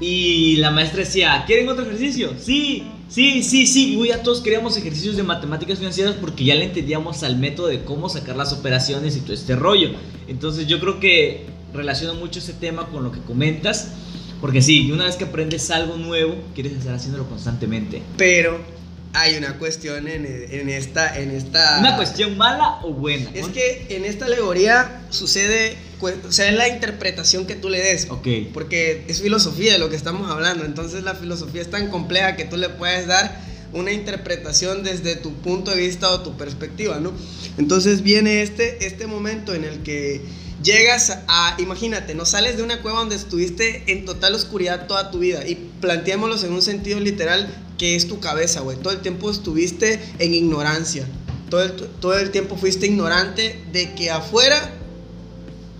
Y 0.00 0.56
la 0.56 0.70
maestra 0.70 1.00
decía, 1.00 1.44
¿quieren 1.46 1.68
otro 1.68 1.84
ejercicio? 1.84 2.34
Sí, 2.38 2.84
sí, 3.08 3.42
sí, 3.42 3.66
sí. 3.66 3.98
Y 3.98 4.08
ya 4.08 4.22
todos 4.22 4.40
queríamos 4.40 4.76
ejercicios 4.76 5.16
de 5.16 5.22
matemáticas 5.22 5.78
financieras 5.78 6.16
porque 6.20 6.44
ya 6.44 6.54
le 6.54 6.64
entendíamos 6.64 7.22
al 7.22 7.36
método 7.36 7.68
de 7.68 7.84
cómo 7.84 8.08
sacar 8.08 8.36
las 8.36 8.52
operaciones 8.52 9.16
y 9.16 9.20
todo 9.20 9.32
este 9.32 9.56
rollo. 9.56 9.90
Entonces 10.28 10.66
yo 10.66 10.80
creo 10.80 11.00
que 11.00 11.46
relaciono 11.72 12.14
mucho 12.14 12.38
ese 12.38 12.52
tema 12.52 12.86
con 12.88 13.04
lo 13.04 13.12
que 13.12 13.20
comentas. 13.20 13.92
Porque 14.40 14.60
sí, 14.60 14.90
una 14.92 15.04
vez 15.04 15.16
que 15.16 15.24
aprendes 15.24 15.70
algo 15.70 15.96
nuevo, 15.96 16.36
quieres 16.54 16.74
estar 16.74 16.94
haciéndolo 16.94 17.26
constantemente. 17.28 18.02
Pero 18.18 18.60
hay 19.14 19.36
una 19.36 19.58
cuestión 19.58 20.06
en, 20.08 20.26
en 20.26 20.68
esta. 20.68 21.18
En 21.18 21.30
esta 21.30 21.78
¿Una 21.78 21.96
cuestión 21.96 22.36
mala 22.36 22.80
o 22.82 22.92
buena? 22.92 23.30
Es 23.32 23.46
que 23.48 23.86
en 23.90 24.04
esta 24.04 24.26
alegoría 24.26 25.02
sucede 25.08 25.78
o 26.06 26.32
sea, 26.32 26.48
es 26.48 26.56
la 26.56 26.68
interpretación 26.68 27.46
que 27.46 27.54
tú 27.54 27.68
le 27.68 27.80
des. 27.80 28.08
Ok. 28.10 28.26
Porque 28.52 29.04
es 29.08 29.22
filosofía 29.22 29.72
de 29.72 29.78
lo 29.78 29.90
que 29.90 29.96
estamos 29.96 30.30
hablando. 30.30 30.64
Entonces 30.64 31.04
la 31.04 31.14
filosofía 31.14 31.62
es 31.62 31.70
tan 31.70 31.88
compleja 31.88 32.36
que 32.36 32.44
tú 32.44 32.56
le 32.56 32.68
puedes 32.68 33.06
dar 33.06 33.40
una 33.72 33.92
interpretación 33.92 34.82
desde 34.82 35.16
tu 35.16 35.32
punto 35.34 35.72
de 35.72 35.78
vista 35.78 36.10
o 36.10 36.20
tu 36.20 36.36
perspectiva, 36.36 37.00
¿no? 37.00 37.12
Entonces 37.58 38.02
viene 38.02 38.42
este, 38.42 38.86
este 38.86 39.06
momento 39.06 39.52
en 39.54 39.64
el 39.64 39.82
que 39.82 40.22
llegas 40.62 41.18
a, 41.28 41.56
imagínate, 41.58 42.14
no 42.14 42.24
sales 42.24 42.56
de 42.56 42.62
una 42.62 42.80
cueva 42.80 43.00
donde 43.00 43.16
estuviste 43.16 43.82
en 43.88 44.04
total 44.04 44.34
oscuridad 44.34 44.86
toda 44.86 45.10
tu 45.10 45.18
vida 45.18 45.46
y 45.46 45.56
planteémoslo 45.80 46.46
en 46.46 46.52
un 46.54 46.62
sentido 46.62 47.00
literal 47.00 47.52
que 47.76 47.96
es 47.96 48.06
tu 48.06 48.20
cabeza, 48.20 48.60
güey. 48.60 48.76
Todo 48.78 48.92
el 48.92 49.00
tiempo 49.00 49.30
estuviste 49.30 50.00
en 50.18 50.34
ignorancia. 50.34 51.06
Todo 51.50 51.62
el, 51.62 51.72
todo 51.72 52.18
el 52.18 52.30
tiempo 52.30 52.56
fuiste 52.56 52.86
ignorante 52.86 53.60
de 53.72 53.92
que 53.94 54.10
afuera 54.10 54.72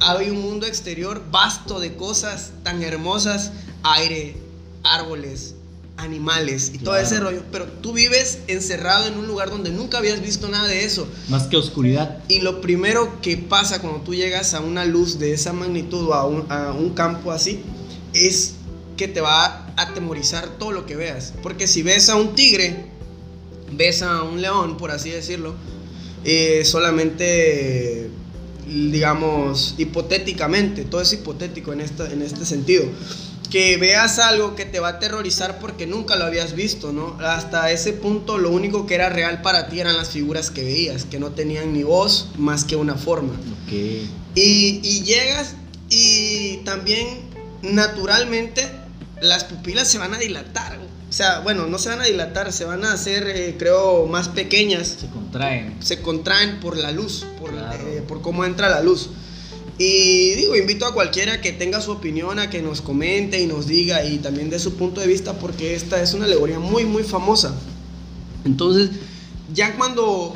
hay 0.00 0.30
un 0.30 0.40
mundo 0.42 0.66
exterior 0.66 1.22
vasto 1.30 1.80
de 1.80 1.94
cosas 1.96 2.52
tan 2.62 2.82
hermosas, 2.82 3.52
aire, 3.82 4.36
árboles, 4.82 5.54
animales 5.96 6.72
y 6.74 6.78
todo 6.78 6.96
ese 6.96 7.20
rollo, 7.20 7.42
pero 7.52 7.66
tú 7.66 7.92
vives 7.92 8.40
encerrado 8.48 9.06
en 9.06 9.16
un 9.16 9.26
lugar 9.26 9.50
donde 9.50 9.70
nunca 9.70 9.98
habías 9.98 10.20
visto 10.20 10.48
nada 10.48 10.66
de 10.66 10.84
eso. 10.84 11.06
Más 11.28 11.44
que 11.44 11.56
oscuridad. 11.56 12.18
Y 12.28 12.40
lo 12.40 12.60
primero 12.60 13.20
que 13.20 13.36
pasa 13.36 13.80
cuando 13.80 14.00
tú 14.00 14.14
llegas 14.14 14.54
a 14.54 14.60
una 14.60 14.84
luz 14.84 15.18
de 15.18 15.32
esa 15.32 15.52
magnitud 15.52 16.08
o 16.08 16.14
a 16.14 16.26
un, 16.26 16.50
a 16.50 16.72
un 16.72 16.90
campo 16.90 17.30
así, 17.30 17.62
es 18.12 18.54
que 18.96 19.08
te 19.08 19.20
va 19.20 19.44
a 19.44 19.72
atemorizar 19.76 20.58
todo 20.58 20.72
lo 20.72 20.86
que 20.86 20.96
veas. 20.96 21.34
Porque 21.42 21.66
si 21.66 21.82
ves 21.82 22.08
a 22.08 22.16
un 22.16 22.34
tigre, 22.34 22.86
ves 23.72 24.02
a 24.02 24.22
un 24.22 24.40
león, 24.40 24.76
por 24.76 24.90
así 24.90 25.10
decirlo, 25.10 25.54
eh, 26.24 26.64
solamente, 26.64 28.10
digamos, 28.66 29.74
hipotéticamente, 29.78 30.84
todo 30.84 31.00
es 31.00 31.12
hipotético 31.12 31.72
en, 31.72 31.80
esta, 31.80 32.10
en 32.10 32.22
este 32.22 32.44
sentido 32.44 32.84
que 33.54 33.76
veas 33.76 34.18
algo 34.18 34.56
que 34.56 34.64
te 34.64 34.80
va 34.80 34.88
a 34.88 34.90
aterrorizar 34.92 35.60
porque 35.60 35.86
nunca 35.86 36.16
lo 36.16 36.24
habías 36.24 36.56
visto, 36.56 36.92
¿no? 36.92 37.16
Hasta 37.20 37.70
ese 37.70 37.92
punto 37.92 38.36
lo 38.36 38.50
único 38.50 38.84
que 38.84 38.96
era 38.96 39.10
real 39.10 39.42
para 39.42 39.68
ti 39.68 39.78
eran 39.78 39.96
las 39.96 40.10
figuras 40.10 40.50
que 40.50 40.64
veías, 40.64 41.04
que 41.04 41.20
no 41.20 41.30
tenían 41.30 41.72
ni 41.72 41.84
voz 41.84 42.30
más 42.36 42.64
que 42.64 42.74
una 42.74 42.96
forma. 42.96 43.32
Okay. 43.64 44.10
Y, 44.34 44.80
y 44.82 45.04
llegas 45.04 45.54
y 45.88 46.56
también 46.64 47.06
naturalmente 47.62 48.68
las 49.20 49.44
pupilas 49.44 49.86
se 49.86 49.98
van 49.98 50.14
a 50.14 50.18
dilatar. 50.18 50.78
O 51.14 51.16
sea, 51.16 51.38
bueno, 51.38 51.68
no 51.68 51.78
se 51.78 51.90
van 51.90 52.00
a 52.00 52.06
dilatar, 52.06 52.52
se 52.52 52.64
van 52.64 52.84
a 52.84 52.92
hacer, 52.92 53.28
eh, 53.28 53.54
creo, 53.56 54.06
más 54.06 54.28
pequeñas. 54.28 54.96
Se 54.98 55.06
contraen. 55.06 55.76
Se 55.78 56.02
contraen 56.02 56.58
por 56.58 56.76
la 56.76 56.90
luz, 56.90 57.24
por, 57.38 57.52
eh, 57.54 58.02
por 58.08 58.20
cómo 58.20 58.44
entra 58.44 58.68
la 58.68 58.80
luz. 58.80 59.10
Y 59.78 60.32
digo, 60.32 60.56
invito 60.56 60.86
a 60.86 60.92
cualquiera 60.92 61.40
que 61.40 61.52
tenga 61.52 61.80
su 61.80 61.92
opinión 61.92 62.40
a 62.40 62.50
que 62.50 62.62
nos 62.62 62.80
comente 62.80 63.40
y 63.40 63.46
nos 63.46 63.68
diga 63.68 64.04
y 64.04 64.18
también 64.18 64.50
de 64.50 64.58
su 64.58 64.74
punto 64.74 65.00
de 65.00 65.06
vista 65.06 65.34
porque 65.34 65.76
esta 65.76 66.02
es 66.02 66.14
una 66.14 66.24
alegoría 66.24 66.58
muy, 66.58 66.84
muy 66.84 67.04
famosa. 67.04 67.54
Entonces, 68.44 68.90
ya 69.52 69.76
cuando 69.76 70.34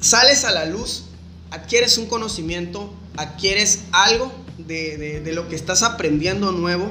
sales 0.00 0.44
a 0.44 0.50
la 0.50 0.64
luz, 0.64 1.04
adquieres 1.52 1.98
un 1.98 2.06
conocimiento, 2.06 2.92
adquieres 3.16 3.82
algo 3.92 4.32
de, 4.58 5.20
de 5.20 5.32
lo 5.32 5.48
que 5.48 5.54
estás 5.54 5.84
aprendiendo 5.84 6.50
nuevo 6.50 6.90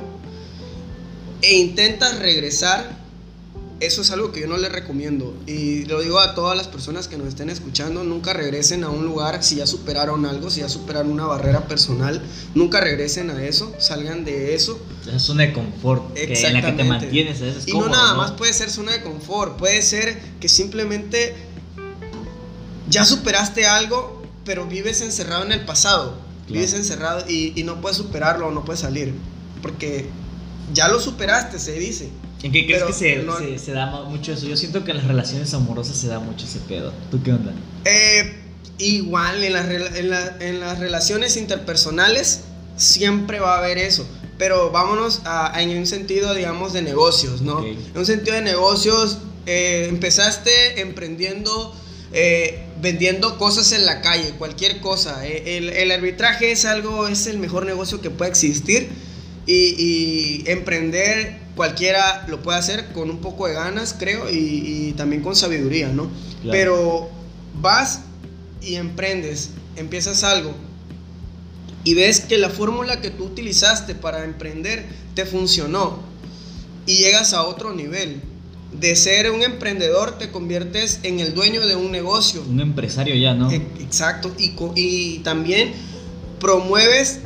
e 1.44 1.58
intentas 1.58 2.18
regresar 2.18 3.04
eso 3.86 4.02
es 4.02 4.12
algo 4.12 4.32
que 4.32 4.42
yo 4.42 4.48
no 4.48 4.58
les 4.58 4.72
recomiendo. 4.72 5.36
Y 5.46 5.86
lo 5.86 6.02
digo 6.02 6.20
a 6.20 6.36
todas 6.36 6.56
las 6.56 6.68
personas 6.68 7.08
que 7.08 7.18
nos 7.18 7.28
estén 7.28 7.50
escuchando, 7.50 8.04
nunca 8.04 8.34
regresen 8.34 8.84
a 8.84 8.90
un 8.90 9.06
lugar 9.06 9.44
si 9.44 9.56
ya 9.56 9.68
superaron 9.68 10.26
algo, 10.26 10.50
si 10.50 10.62
ya 10.62 10.70
superaron 10.70 11.12
una 11.12 11.26
barrera 11.26 11.68
personal, 11.68 12.22
nunca 12.56 12.80
regresen 12.80 13.30
a 13.30 13.44
eso, 13.44 13.74
salgan 13.80 14.24
de 14.24 14.56
eso. 14.56 14.80
Es 15.14 15.22
zona 15.24 15.44
de 15.44 15.54
confort 15.54 16.14
que 16.14 16.34
en 16.34 16.54
la 16.54 16.62
que 16.62 16.72
te 16.72 16.84
mantienes. 16.84 17.42
y 17.66 17.74
no 17.74 17.90
nada 17.90 18.16
más 18.16 18.32
puede 18.32 18.54
ser 18.54 18.70
zona 18.70 18.94
de 18.94 19.02
confort, 19.02 19.58
puede 19.58 19.82
ser 19.82 20.18
que 20.40 20.48
simplemente 20.48 21.36
ya 22.90 23.04
superaste 23.06 23.66
algo, 23.66 24.22
pero 24.46 24.66
vives 24.66 25.02
encerrado 25.02 25.44
en 25.44 25.52
el 25.52 25.66
pasado. 25.66 26.22
Vives 26.48 26.74
encerrado 26.74 27.24
y, 27.28 27.54
y 27.56 27.64
no 27.64 27.82
puedes 27.82 27.98
superarlo 27.98 28.48
o 28.48 28.52
no 28.52 28.66
puedes 28.66 28.82
salir. 28.82 29.14
Porque 29.62 30.10
ya 30.74 30.88
lo 30.88 31.00
superaste, 31.00 31.60
se 31.60 31.74
dice. 31.74 32.10
¿En 32.44 32.52
qué 32.52 32.66
crees 32.66 32.84
que 32.84 32.94
se, 32.94 33.60
se, 33.60 33.72
da 33.72 33.86
mucho 34.04 34.34
eso? 34.34 34.46
Yo 34.46 34.58
siento 34.58 34.84
que 34.84 34.92
en 34.92 34.98
las 34.98 35.08
relaciones 35.08 35.54
amorosas 35.54 35.96
se 35.96 36.08
da 36.08 36.20
mucho 36.20 36.46
ese 36.46 36.60
pedo. 36.60 36.92
¿Tú 37.10 37.24
qué 37.24 37.32
onda? 37.32 37.54
Eh, 37.86 38.34
igual, 38.80 39.42
en, 39.44 39.56
en, 39.56 40.14
en, 40.42 40.60
las 40.60 40.80
relaciones 40.80 41.38
interpersonales 41.38 42.42
siempre 42.76 43.40
va 43.40 43.56
a 43.56 43.58
haber 43.60 43.78
eso. 43.78 44.06
Pero 44.38 44.72
vámonos 44.72 45.22
a, 45.24 45.62
en 45.62 45.78
un 45.78 45.88
sentido, 45.88 46.34
digamos, 46.34 46.74
de 46.74 46.82
negocios, 46.82 47.42
¿no? 47.42 47.64
En 47.64 47.78
un 47.96 48.06
sentido 48.06 48.36
de 48.36 48.42
negocios, 48.42 49.20
eh, 49.46 49.88
empezaste 49.90 50.82
emprendiendo, 50.82 51.74
eh, 52.12 52.66
vendiendo 52.82 53.38
cosas 53.38 53.72
en 53.72 53.86
la 53.86 54.02
calle, 54.02 54.32
cualquier 54.38 54.82
cosa. 54.82 55.26
El, 55.26 55.70
el, 55.70 55.92
arbitraje 55.92 56.52
es 56.52 56.66
algo, 56.66 57.08
es 57.08 57.28
el 57.28 57.38
mejor 57.38 57.66
negocio 57.66 58.02
que 58.02 58.10
puede 58.10 58.32
existir. 58.32 58.90
Y, 59.46 59.76
y 59.78 60.44
emprender 60.50 61.44
cualquiera 61.56 62.26
lo 62.28 62.42
puede 62.42 62.58
hacer 62.58 62.92
con 62.94 63.10
un 63.10 63.20
poco 63.20 63.48
de 63.48 63.54
ganas, 63.54 63.96
creo, 63.98 64.30
y, 64.30 64.94
también 64.98 65.22
con 65.22 65.36
sabiduría, 65.36 65.90
¿no? 65.90 66.10
Pero 66.50 67.10
vas 67.62 68.02
y 68.62 68.76
emprendes, 68.76 69.52
empiezas 69.76 70.24
algo 70.24 70.54
y 71.84 71.94
ves 71.94 72.22
que 72.22 72.38
la 72.38 72.50
fórmula 72.50 73.02
que 73.02 73.10
tú 73.10 73.26
utilizaste 73.26 73.96
para 73.96 74.24
emprender 74.24 74.86
te 75.16 75.26
funcionó 75.26 76.00
y 76.86 76.98
llegas 76.98 77.34
a 77.34 77.44
otro 77.44 77.74
nivel. 77.74 78.22
De 78.72 78.96
ser 78.96 79.30
un 79.30 79.44
emprendedor 79.44 80.18
te 80.18 80.32
conviertes 80.32 81.02
en 81.04 81.20
el 81.20 81.36
dueño 81.36 81.68
de 81.68 81.76
un 81.76 81.92
negocio. 81.92 82.44
Un 82.50 82.60
empresario 82.60 83.14
ya, 83.16 83.36
¿no? 83.36 83.52
Exacto. 83.52 84.34
Y, 84.40 84.56
y 84.76 85.20
también 85.20 85.74
promueves 86.40 87.20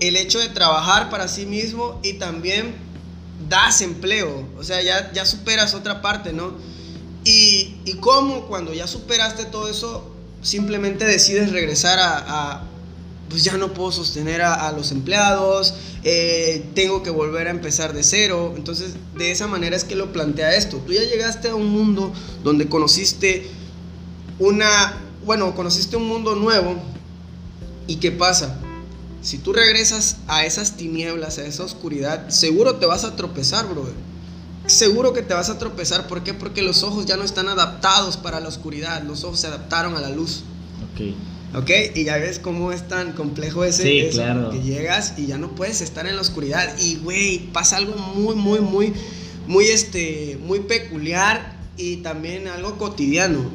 el 0.00 0.16
hecho 0.16 0.38
de 0.38 0.48
trabajar 0.48 1.10
para 1.10 1.28
sí 1.28 1.46
mismo 1.46 2.00
y 2.02 2.14
también 2.14 2.74
das 3.48 3.82
empleo, 3.82 4.46
o 4.58 4.64
sea, 4.64 4.82
ya, 4.82 5.12
ya 5.12 5.24
superas 5.24 5.74
otra 5.74 6.02
parte, 6.02 6.32
¿no? 6.32 6.52
Y, 7.24 7.76
y 7.84 7.94
cómo 8.00 8.46
cuando 8.46 8.72
ya 8.74 8.86
superaste 8.86 9.44
todo 9.46 9.68
eso, 9.68 10.14
simplemente 10.42 11.04
decides 11.04 11.52
regresar 11.52 11.98
a, 12.00 12.64
pues 13.28 13.44
ya 13.44 13.56
no 13.58 13.74
puedo 13.74 13.92
sostener 13.92 14.40
a, 14.40 14.72
los 14.72 14.90
empleados, 14.90 15.74
eh, 16.02 16.64
tengo 16.74 17.02
que 17.02 17.10
volver 17.10 17.46
a 17.48 17.50
empezar 17.50 17.92
de 17.92 18.02
cero. 18.02 18.54
Entonces, 18.56 18.94
de 19.16 19.30
esa 19.30 19.46
manera 19.46 19.76
es 19.76 19.84
que 19.84 19.96
lo 19.96 20.12
plantea 20.12 20.54
esto. 20.54 20.78
Tú 20.78 20.92
ya 20.92 21.02
llegaste 21.02 21.50
a 21.50 21.54
un 21.54 21.66
mundo 21.66 22.12
donde 22.42 22.68
conociste 22.68 23.50
una, 24.38 24.98
bueno, 25.26 25.54
conociste 25.54 25.96
un 25.96 26.08
mundo 26.08 26.36
nuevo. 26.36 26.76
¿Y 27.86 27.96
qué 27.96 28.12
pasa? 28.12 28.58
Si 29.20 29.38
tú 29.38 29.52
regresas 29.52 30.18
a 30.28 30.44
esas 30.44 30.76
tinieblas, 30.76 31.38
a 31.38 31.44
esa 31.44 31.64
oscuridad, 31.64 32.28
seguro 32.28 32.76
te 32.76 32.86
vas 32.86 33.04
a 33.04 33.16
tropezar, 33.16 33.68
brother. 33.68 33.94
Seguro 34.66 35.12
que 35.12 35.22
te 35.22 35.34
vas 35.34 35.48
a 35.48 35.58
tropezar. 35.58 36.06
¿Por 36.06 36.22
qué? 36.22 36.34
Porque 36.34 36.62
los 36.62 36.82
ojos 36.82 37.06
ya 37.06 37.16
no 37.16 37.24
están 37.24 37.48
adaptados 37.48 38.16
para 38.16 38.38
la 38.38 38.48
oscuridad. 38.48 39.02
Los 39.02 39.24
ojos 39.24 39.40
se 39.40 39.46
adaptaron 39.46 39.96
a 39.96 40.00
la 40.00 40.10
luz. 40.10 40.42
Ok. 40.92 41.14
¿Ok? 41.56 41.70
Y 41.94 42.04
ya 42.04 42.18
ves 42.18 42.38
cómo 42.38 42.70
es 42.70 42.86
tan 42.86 43.12
complejo 43.12 43.64
ese. 43.64 43.82
Sí, 43.82 44.08
claro. 44.12 44.50
Que 44.50 44.60
llegas 44.60 45.14
y 45.16 45.26
ya 45.26 45.38
no 45.38 45.54
puedes 45.54 45.80
estar 45.80 46.06
en 46.06 46.16
la 46.16 46.22
oscuridad. 46.22 46.78
Y, 46.78 46.96
güey, 46.96 47.50
pasa 47.52 47.78
algo 47.78 47.96
muy, 47.96 48.34
muy, 48.34 48.60
muy, 48.60 48.92
muy, 49.46 49.68
este, 49.68 50.38
muy 50.42 50.60
peculiar 50.60 51.56
y 51.78 51.98
también 51.98 52.46
algo 52.46 52.76
cotidiano. 52.76 53.50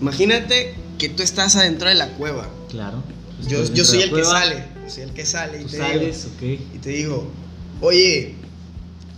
Imagínate 0.00 0.74
que 0.98 1.10
tú 1.10 1.22
estás 1.22 1.56
adentro 1.56 1.90
de 1.90 1.94
la 1.94 2.08
cueva. 2.14 2.48
Claro 2.70 3.02
yo, 3.42 3.64
yo 3.72 3.84
soy 3.84 4.02
el 4.02 4.10
que 4.12 4.24
sale, 4.24 4.64
soy 4.88 5.02
el 5.02 5.12
que 5.12 5.26
sale 5.26 5.62
y 5.62 5.64
te, 5.64 5.76
sales, 5.76 6.28
digo, 6.40 6.62
y 6.74 6.78
te 6.78 6.90
digo, 6.90 7.30
oye, 7.80 8.34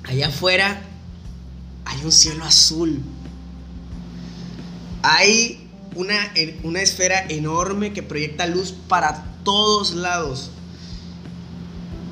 allá 0.05 0.29
afuera 0.29 0.83
hay 1.85 2.05
un 2.05 2.13
cielo 2.13 2.45
azul. 2.45 3.01
Hay 5.03 5.69
una, 5.95 6.33
una 6.65 6.83
esfera 6.83 7.25
enorme 7.29 7.93
que 7.93 8.03
proyecta 8.03 8.47
luz 8.47 8.75
para 8.89 9.25
todos 9.45 9.95
lados. 9.95 10.51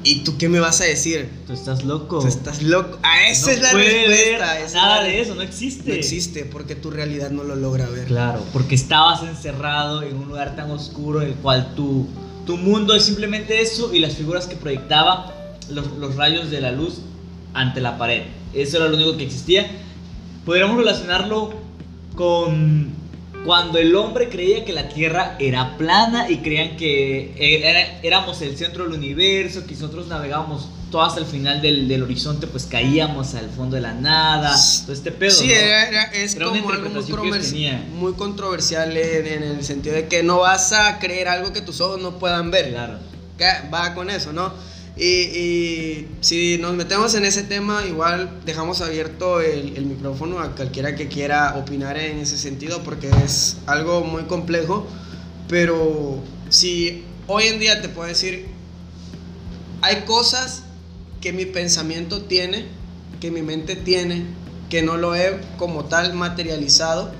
¿Y 0.06 0.20
tú 0.20 0.38
qué 0.38 0.48
me 0.48 0.60
vas 0.60 0.80
a 0.80 0.84
decir? 0.84 1.28
Tú 1.48 1.52
estás 1.52 1.84
loco. 1.84 2.20
Tú 2.20 2.28
estás 2.28 2.62
loco. 2.62 2.96
Ah, 3.02 3.28
esa 3.28 3.50
es 3.50 3.60
la 3.60 3.72
respuesta. 3.72 4.58
nada 4.72 5.02
de 5.02 5.20
eso, 5.20 5.34
no 5.34 5.42
existe. 5.42 5.88
No 5.88 5.94
existe 5.96 6.44
porque 6.44 6.76
tu 6.76 6.92
realidad 6.92 7.30
no 7.30 7.42
lo 7.42 7.56
logra 7.56 7.88
ver. 7.88 8.06
Claro, 8.06 8.40
porque 8.52 8.76
estabas 8.76 9.24
encerrado 9.24 10.04
en 10.04 10.16
un 10.16 10.28
lugar 10.28 10.54
tan 10.54 10.70
oscuro 10.70 11.22
en 11.22 11.30
el 11.30 11.34
cual 11.34 11.74
tu, 11.74 12.06
tu 12.46 12.56
mundo 12.56 12.94
es 12.94 13.02
simplemente 13.02 13.60
eso 13.60 13.92
y 13.92 13.98
las 13.98 14.14
figuras 14.14 14.46
que 14.46 14.54
proyectaba 14.54 15.34
los, 15.70 15.88
los 15.98 16.14
rayos 16.14 16.52
de 16.52 16.60
la 16.60 16.70
luz 16.70 17.00
ante 17.52 17.80
la 17.80 17.98
pared. 17.98 18.22
Eso 18.54 18.76
era 18.76 18.86
lo 18.86 18.94
único 18.94 19.16
que 19.16 19.24
existía. 19.24 19.66
Podríamos 20.44 20.76
relacionarlo 20.76 21.52
con 22.14 22.92
cuando 23.46 23.78
el 23.78 23.94
hombre 23.96 24.28
creía 24.28 24.64
que 24.64 24.72
la 24.72 24.88
Tierra 24.88 25.36
era 25.38 25.78
plana 25.78 26.28
y 26.30 26.38
creían 26.38 26.76
que 26.76 27.32
era- 27.38 28.00
éramos 28.02 28.42
el 28.42 28.56
centro 28.58 28.84
del 28.84 28.92
universo, 28.94 29.64
que 29.66 29.74
nosotros 29.74 30.08
navegábamos 30.08 30.68
todo 30.90 31.02
hasta 31.02 31.20
el 31.20 31.26
final 31.26 31.62
del, 31.62 31.88
del 31.88 32.02
horizonte, 32.02 32.46
pues 32.46 32.64
caíamos 32.64 33.34
al 33.34 33.48
fondo 33.50 33.74
de 33.76 33.82
la 33.82 33.92
nada, 33.94 34.54
todo 34.84 34.92
este 34.92 35.10
pedo. 35.12 35.30
Sí, 35.30 35.46
¿no? 35.48 35.52
era, 35.54 36.02
es 36.12 36.34
Era 36.36 36.46
como 36.46 36.70
algo 36.70 36.90
muy, 36.90 37.38
tenían. 37.40 37.94
muy 37.96 38.12
controversial 38.12 38.96
en, 38.96 39.26
en 39.26 39.42
el 39.42 39.64
sentido 39.64 39.94
de 39.96 40.06
que 40.08 40.22
no 40.22 40.38
vas 40.40 40.72
a 40.72 40.98
creer 40.98 41.28
algo 41.28 41.52
que 41.52 41.60
tus 41.60 41.80
ojos 41.80 42.00
no 42.00 42.18
puedan 42.18 42.50
ver. 42.50 42.70
Claro. 42.70 42.98
Que 43.38 43.44
Va 43.72 43.94
con 43.94 44.10
eso, 44.10 44.32
¿no? 44.32 44.52
Y, 44.96 45.04
y 45.04 46.08
si 46.22 46.58
nos 46.58 46.74
metemos 46.74 47.14
en 47.14 47.24
ese 47.26 47.42
tema, 47.42 47.84
igual 47.86 48.40
dejamos 48.46 48.80
abierto 48.80 49.42
el, 49.42 49.76
el 49.76 49.84
micrófono 49.84 50.38
a 50.38 50.52
cualquiera 50.56 50.94
que 50.94 51.08
quiera 51.08 51.54
opinar 51.56 51.98
en 51.98 52.18
ese 52.18 52.38
sentido, 52.38 52.82
porque 52.82 53.10
es 53.24 53.58
algo 53.66 54.02
muy 54.02 54.22
complejo. 54.22 54.86
Pero 55.48 56.22
si 56.48 57.04
hoy 57.26 57.44
en 57.44 57.60
día 57.60 57.82
te 57.82 57.88
puedo 57.88 58.08
decir, 58.08 58.46
hay 59.82 60.02
cosas 60.02 60.62
que 61.20 61.32
mi 61.32 61.44
pensamiento 61.44 62.22
tiene, 62.22 62.66
que 63.20 63.30
mi 63.30 63.42
mente 63.42 63.76
tiene, 63.76 64.24
que 64.70 64.82
no 64.82 64.96
lo 64.96 65.14
he 65.14 65.38
como 65.58 65.84
tal 65.84 66.14
materializado, 66.14 67.12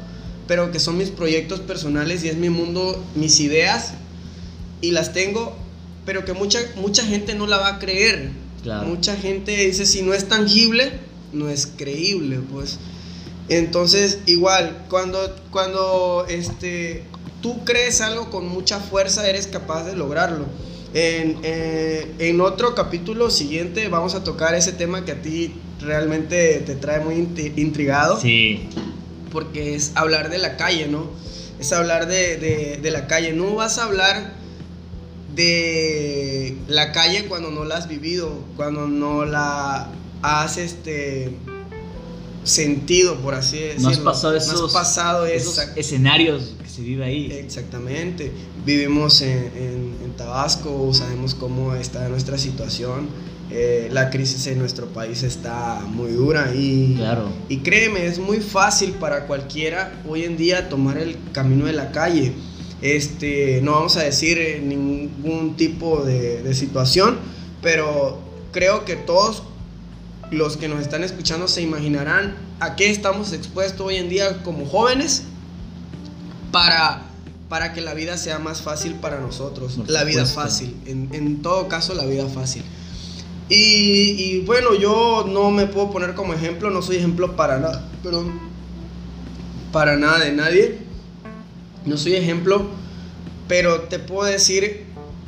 pero 0.47 0.71
que 0.71 0.80
son 0.80 0.97
mis 0.97 1.11
proyectos 1.11 1.61
personales 1.61 2.25
y 2.25 2.28
es 2.28 2.37
mi 2.37 2.50
mundo, 2.50 3.04
mis 3.14 3.40
ideas, 3.40 3.95
y 4.80 4.92
las 4.92 5.12
tengo, 5.12 5.56
pero 6.06 6.25
que 6.25 6.32
mucha, 6.32 6.60
mucha 6.76 7.04
gente 7.04 7.34
no 7.34 7.46
la 7.46 7.58
va 7.58 7.68
a 7.75 7.78
creer. 7.78 8.30
Claro. 8.62 8.86
Mucha 8.88 9.14
gente 9.16 9.54
dice, 9.66 9.84
si 9.84 10.00
no 10.02 10.14
es 10.14 10.26
tangible, 10.28 10.92
no 11.32 11.50
es 11.50 11.66
creíble, 11.66 12.38
pues. 12.50 12.78
Entonces, 13.48 14.18
igual, 14.26 14.84
cuando, 14.90 15.34
cuando 15.50 16.26
este, 16.28 17.04
tú 17.42 17.64
crees 17.64 18.00
algo 18.00 18.30
con 18.30 18.48
mucha 18.48 18.80
fuerza, 18.80 19.28
eres 19.28 19.46
capaz 19.46 19.84
de 19.84 19.94
lograrlo. 19.96 20.46
En, 20.94 21.38
eh, 21.42 22.10
en 22.18 22.40
otro 22.40 22.75
capítulo 22.75 23.30
siguiente 23.30 23.88
vamos 23.88 24.14
a 24.14 24.25
tocar 24.25 24.54
ese 24.54 24.72
tema 24.72 25.04
que 25.04 25.12
a 25.12 25.20
ti 25.22 25.52
realmente 25.80 26.62
te 26.64 26.75
trae 26.75 27.00
muy 27.04 27.16
intrigado 27.56 28.18
Sí. 28.18 28.66
porque 29.30 29.75
es 29.75 29.92
hablar 29.94 30.30
de 30.30 30.38
la 30.38 30.56
calle, 30.56 30.86
¿no? 30.88 31.10
Es 31.60 31.72
hablar 31.72 32.06
de, 32.06 32.36
de- 32.38 32.78
de 32.80 32.90
la 32.90 33.06
calle. 33.06 33.32
No 33.32 33.54
vas 33.56 33.78
a 33.78 33.84
hablar 33.84 34.32
de 35.37 36.57
la 36.69 36.90
calle 36.93 37.26
cuando 37.26 37.50
no 37.50 37.64
la 37.64 37.76
has 37.76 37.88
vivido, 37.88 38.33
cuando 38.57 38.88
no 38.88 39.25
la 39.25 39.88
has 40.23 40.57
este, 40.57 41.31
sentido, 42.45 43.16
por 43.16 43.35
así 43.35 43.59
decirlo. 43.59 43.83
No 43.83 43.88
has 43.90 43.99
pasado 43.99 44.33
No 44.33 44.38
esos, 44.38 44.61
has 44.62 44.73
pasado 44.73 45.26
esos 45.26 45.59
escenarios 45.76 46.55
que 46.62 46.69
se 46.69 46.83
vive 46.83 47.05
ahí. 47.05 47.31
Exactamente. 47.33 48.33
Vivimos 48.64 49.21
en, 49.21 49.38
en- 49.57 49.97
en 50.05 50.12
Tabasco, 50.16 50.93
sabemos 50.95 51.35
cómo 51.35 51.75
está 51.75 52.09
nuestra 52.09 52.38
situación. 52.38 53.09
eh, 53.49 53.88
la 53.93 54.11
crisis 54.11 54.45
en 54.49 54.59
nuestro 54.59 54.87
país 54.88 55.23
está 55.23 55.78
muy 55.88 56.11
dura 56.11 56.52
y, 56.52 56.95
Claro. 56.97 57.28
y 57.49 57.59
créeme, 57.59 58.05
es 58.05 58.19
muy 58.19 58.38
fácil 58.38 58.90
para 58.95 59.28
cualquiera 59.28 60.02
hoy 60.09 60.25
en 60.25 60.37
día 60.37 60.69
tomar 60.69 60.99
el 60.99 61.16
camino 61.33 61.66
de 61.66 61.73
la 61.73 61.93
calle. 61.93 62.33
Este, 62.95 63.61
no 63.62 63.73
vamos 63.73 63.97
a 63.97 64.02
decir 64.05 64.38
eh, 64.38 64.61
ningún 64.62 65.57
tipo 65.57 66.05
de, 66.05 66.40
de 66.43 66.55
situación, 66.55 67.19
pero 67.61 68.21
creo 68.52 68.85
que 68.85 68.95
todos 68.95 69.43
los 70.31 70.57
que 70.57 70.69
nos 70.69 70.81
están 70.81 71.02
escuchando 71.02 71.49
se 71.49 71.62
imaginarán 71.62 72.37
a 72.61 72.76
qué 72.76 72.90
estamos 72.90 73.33
expuestos 73.33 73.85
hoy 73.85 73.97
en 73.97 74.09
día 74.09 74.45
como 74.45 74.66
jóvenes 74.66 75.25
para, 76.52 77.02
para 77.49 77.73
que 77.73 77.81
la 77.81 77.93
vida 77.93 78.16
sea 78.16 78.38
más 78.38 78.62
fácil 78.62 78.95
para 78.95 79.19
nosotros. 79.19 79.78
La 79.88 80.05
vida 80.05 80.25
fácil, 80.25 80.76
en, 80.87 81.09
en 81.12 81.43
todo 81.43 81.66
caso 81.66 81.93
la 81.93 82.07
vida 82.07 82.28
fácil. 82.28 82.62
Y, 83.49 84.14
y 84.16 84.40
bueno, 84.47 84.75
yo 84.75 85.26
no 85.28 85.50
me 85.50 85.66
puedo 85.66 85.90
poner 85.90 86.14
como 86.14 86.35
ejemplo, 86.35 86.71
no 86.71 86.83
soy 86.83 86.99
ejemplo 86.99 87.34
para 87.34 87.58
nada, 87.58 87.89
perdón, 88.04 88.39
para 89.73 89.97
nada 89.97 90.21
de 90.21 90.32
nadie. 90.32 90.87
No 91.84 91.97
soy 91.97 92.15
ejemplo, 92.15 92.67
pero 93.49 93.82
te 93.82 93.99
puedo 93.99 94.25
decir 94.30 94.85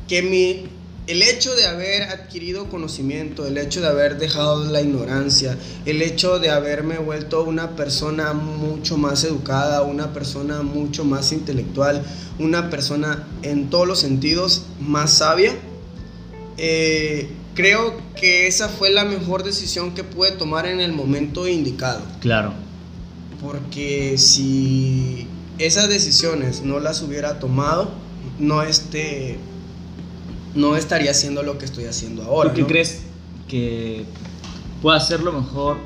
que 0.08 0.22
mi, 0.22 0.68
el 1.06 1.22
hecho 1.22 1.54
de 1.54 1.66
haber 1.66 2.04
adquirido 2.04 2.68
conocimiento, 2.68 3.46
el 3.46 3.58
hecho 3.58 3.80
de 3.80 3.88
haber 3.88 4.18
dejado 4.18 4.64
la 4.64 4.80
ignorancia, 4.80 5.56
el 5.86 6.02
hecho 6.02 6.38
de 6.38 6.50
haberme 6.50 6.98
vuelto 6.98 7.44
una 7.44 7.76
persona 7.76 8.32
mucho 8.32 8.96
más 8.96 9.24
educada, 9.24 9.82
una 9.82 10.12
persona 10.12 10.62
mucho 10.62 11.04
más 11.04 11.32
intelectual, 11.32 12.02
una 12.38 12.70
persona 12.70 13.26
en 13.42 13.70
todos 13.70 13.86
los 13.86 14.00
sentidos 14.00 14.66
más 14.80 15.12
sabia, 15.18 15.54
eh, 16.56 17.30
creo 17.54 17.96
que 18.14 18.46
esa 18.46 18.68
fue 18.68 18.90
la 18.90 19.04
mejor 19.04 19.44
decisión 19.44 19.94
que 19.94 20.04
pude 20.04 20.32
tomar 20.32 20.66
en 20.66 20.80
el 20.80 20.92
momento 20.92 21.46
indicado. 21.46 22.02
Claro. 22.20 22.52
Porque 23.40 24.18
si 24.18 25.28
esas 25.58 25.88
decisiones 25.88 26.62
no 26.62 26.80
las 26.80 27.02
hubiera 27.02 27.38
tomado, 27.38 27.92
no, 28.38 28.62
este, 28.62 29.38
no 30.54 30.76
estaría 30.76 31.10
haciendo 31.10 31.42
lo 31.42 31.58
que 31.58 31.64
estoy 31.64 31.84
haciendo 31.84 32.22
ahora. 32.24 32.50
¿Tú 32.50 32.56
qué 32.56 32.62
¿no? 32.62 32.66
crees 32.68 33.02
que 33.48 34.04
pueda 34.82 35.00
ser 35.00 35.20
lo 35.20 35.32
mejor 35.32 35.78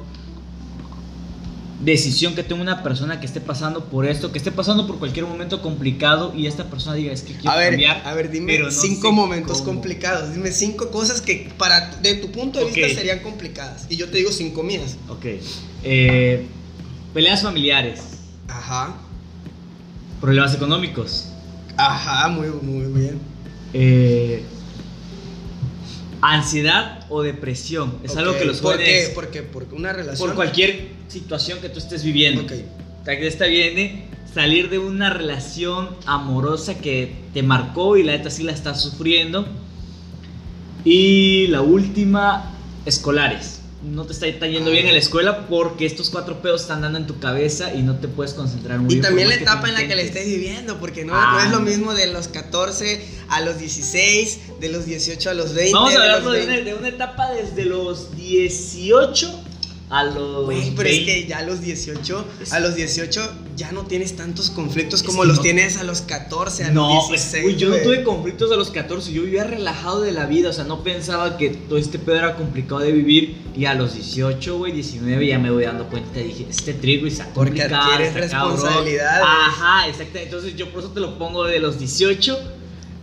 decisión 1.84 2.36
que 2.36 2.44
tenga 2.44 2.62
una 2.62 2.82
persona 2.84 3.18
que 3.18 3.26
esté 3.26 3.40
pasando 3.40 3.86
por 3.86 4.06
esto, 4.06 4.30
que 4.30 4.38
esté 4.38 4.52
pasando 4.52 4.86
por 4.86 5.00
cualquier 5.00 5.26
momento 5.26 5.60
complicado 5.62 6.32
y 6.36 6.46
esta 6.46 6.70
persona 6.70 6.94
diga, 6.94 7.12
es 7.12 7.22
que 7.22 7.32
quiero 7.34 7.50
A 7.50 7.56
ver, 7.56 7.70
cambiar? 7.70 8.02
a 8.06 8.14
ver, 8.14 8.30
dime 8.30 8.52
pero 8.52 8.66
no 8.66 8.70
cinco 8.70 9.10
momentos 9.10 9.58
cómo"? 9.58 9.72
complicados. 9.72 10.32
Dime 10.32 10.52
cinco 10.52 10.90
cosas 10.90 11.20
que 11.20 11.50
para 11.58 11.96
de 11.96 12.14
tu 12.14 12.30
punto 12.30 12.60
de 12.60 12.66
vista 12.66 12.88
serían 12.88 13.18
complicadas. 13.20 13.86
Y 13.88 13.96
yo 13.96 14.08
te 14.10 14.18
digo 14.18 14.30
cinco 14.30 14.62
mías. 14.62 14.96
Ok. 15.08 15.26
Eh, 15.82 16.46
peleas 17.12 17.42
familiares, 17.42 18.00
Ajá. 18.46 18.94
problemas 20.20 20.54
económicos, 20.54 21.30
Ajá, 21.86 22.28
muy, 22.28 22.48
muy 22.48 23.00
bien. 23.00 23.20
eh, 23.74 24.42
ansiedad 26.20 27.04
o 27.08 27.22
depresión. 27.22 27.98
Es 28.04 28.16
algo 28.16 28.36
que 28.38 28.44
los 28.44 28.60
¿por 28.60 28.74
jóvenes, 28.74 29.08
qué? 29.08 29.14
Porque, 29.14 29.42
porque 29.42 29.74
una 29.74 29.92
relación. 29.92 30.28
por 30.28 30.36
cualquier 30.36 30.88
situación 31.08 31.60
que 31.60 31.68
tú 31.68 31.78
estés 31.78 32.04
viviendo, 32.04 32.42
Ok. 32.42 32.52
Esta 33.04 33.46
viene 33.46 34.06
salir 34.32 34.70
de 34.70 34.78
una 34.78 35.10
relación 35.10 35.90
amorosa 36.06 36.78
que 36.78 37.16
te 37.34 37.42
marcó 37.42 37.96
y 37.96 38.04
la 38.04 38.12
neta 38.12 38.30
sí 38.30 38.44
la 38.44 38.52
estás 38.52 38.80
sufriendo. 38.80 39.46
Y 40.84 41.48
la 41.48 41.60
última, 41.60 42.52
escolares. 42.86 43.61
No 43.82 44.04
te 44.06 44.12
está 44.12 44.26
está 44.28 44.46
yendo 44.46 44.70
bien 44.70 44.86
en 44.86 44.92
la 44.92 45.00
escuela 45.00 45.48
porque 45.48 45.86
estos 45.86 46.08
cuatro 46.08 46.40
pedos 46.40 46.62
están 46.62 46.82
dando 46.82 46.98
en 46.98 47.06
tu 47.08 47.18
cabeza 47.18 47.74
y 47.74 47.82
no 47.82 47.96
te 47.96 48.06
puedes 48.06 48.32
concentrar 48.32 48.78
muy 48.78 48.86
Y 48.86 48.94
bien. 48.96 49.02
también 49.02 49.28
la 49.28 49.34
etapa 49.34 49.68
en 49.68 49.74
la 49.74 49.86
que 49.88 49.96
le 49.96 50.02
estés 50.04 50.24
viviendo, 50.26 50.78
porque 50.78 51.04
no, 51.04 51.14
Ah. 51.16 51.32
no 51.34 51.44
es 51.44 51.50
lo 51.50 51.60
mismo 51.60 51.92
de 51.92 52.06
los 52.06 52.28
14 52.28 53.04
a 53.28 53.40
los 53.40 53.58
16, 53.58 54.38
de 54.60 54.68
los 54.68 54.86
18 54.86 55.30
a 55.30 55.34
los 55.34 55.52
20. 55.54 55.72
Vamos 55.74 55.96
a 55.96 56.20
de 56.20 56.46
20. 56.46 56.64
de 56.64 56.74
una 56.74 56.88
etapa 56.88 57.32
desde 57.32 57.64
los 57.64 58.14
18 58.16 59.32
a 59.92 60.04
los. 60.04 60.46
Güey, 60.46 60.72
pero 60.74 60.88
es 60.88 60.96
20. 60.96 61.04
que 61.22 61.26
ya 61.28 61.38
a 61.38 61.42
los 61.42 61.60
18, 61.60 62.24
Es- 62.42 62.52
a 62.52 62.58
los 62.60 62.74
18 62.74 63.20
ya 63.56 63.70
no 63.72 63.82
tienes 63.86 64.16
tantos 64.16 64.48
conflictos 64.50 65.00
Es 65.02 65.06
como 65.06 65.20
que 65.22 65.28
los 65.28 65.36
no- 65.36 65.42
tienes 65.42 65.76
a 65.76 65.84
los 65.84 66.00
14, 66.00 66.64
a 66.64 66.70
No, 66.70 66.94
los 66.94 67.08
pues, 67.08 67.20
16. 67.30 67.42
güey, 67.44 67.56
yo 67.56 67.68
no 67.68 67.76
tuve 67.76 68.02
conflictos 68.02 68.50
a 68.50 68.56
los 68.56 68.70
14, 68.70 69.12
yo 69.12 69.22
vivía 69.22 69.44
relajado 69.44 70.00
de 70.00 70.12
la 70.12 70.24
vida, 70.26 70.48
o 70.48 70.52
sea, 70.54 70.64
no 70.64 70.82
pensaba 70.82 71.36
que 71.36 71.50
todo 71.50 71.78
este 71.78 71.98
pedo 71.98 72.16
era 72.16 72.34
complicado 72.36 72.80
de 72.80 72.90
vivir 72.92 73.36
y 73.54 73.66
a 73.66 73.74
los 73.74 73.94
18, 73.94 74.56
güey, 74.56 74.72
19 74.72 75.26
ya 75.26 75.38
me 75.38 75.50
voy 75.50 75.64
dando 75.64 75.86
cuenta, 75.88 76.18
dije, 76.20 76.46
este 76.48 76.72
trip, 76.72 77.00
güey, 77.00 77.12
está 77.12 77.26
Porque 77.34 77.60
complicado, 77.60 77.92
adquieres 77.92 78.16
está 78.24 78.38
cabrón". 78.38 78.52
responsabilidades. 78.54 79.24
Ajá, 79.26 79.88
exacto, 79.88 80.18
entonces 80.18 80.56
yo 80.56 80.70
por 80.72 80.80
eso 80.82 80.90
te 80.92 81.00
lo 81.00 81.18
pongo 81.18 81.44
de 81.44 81.58
los 81.60 81.78
18 81.78 82.38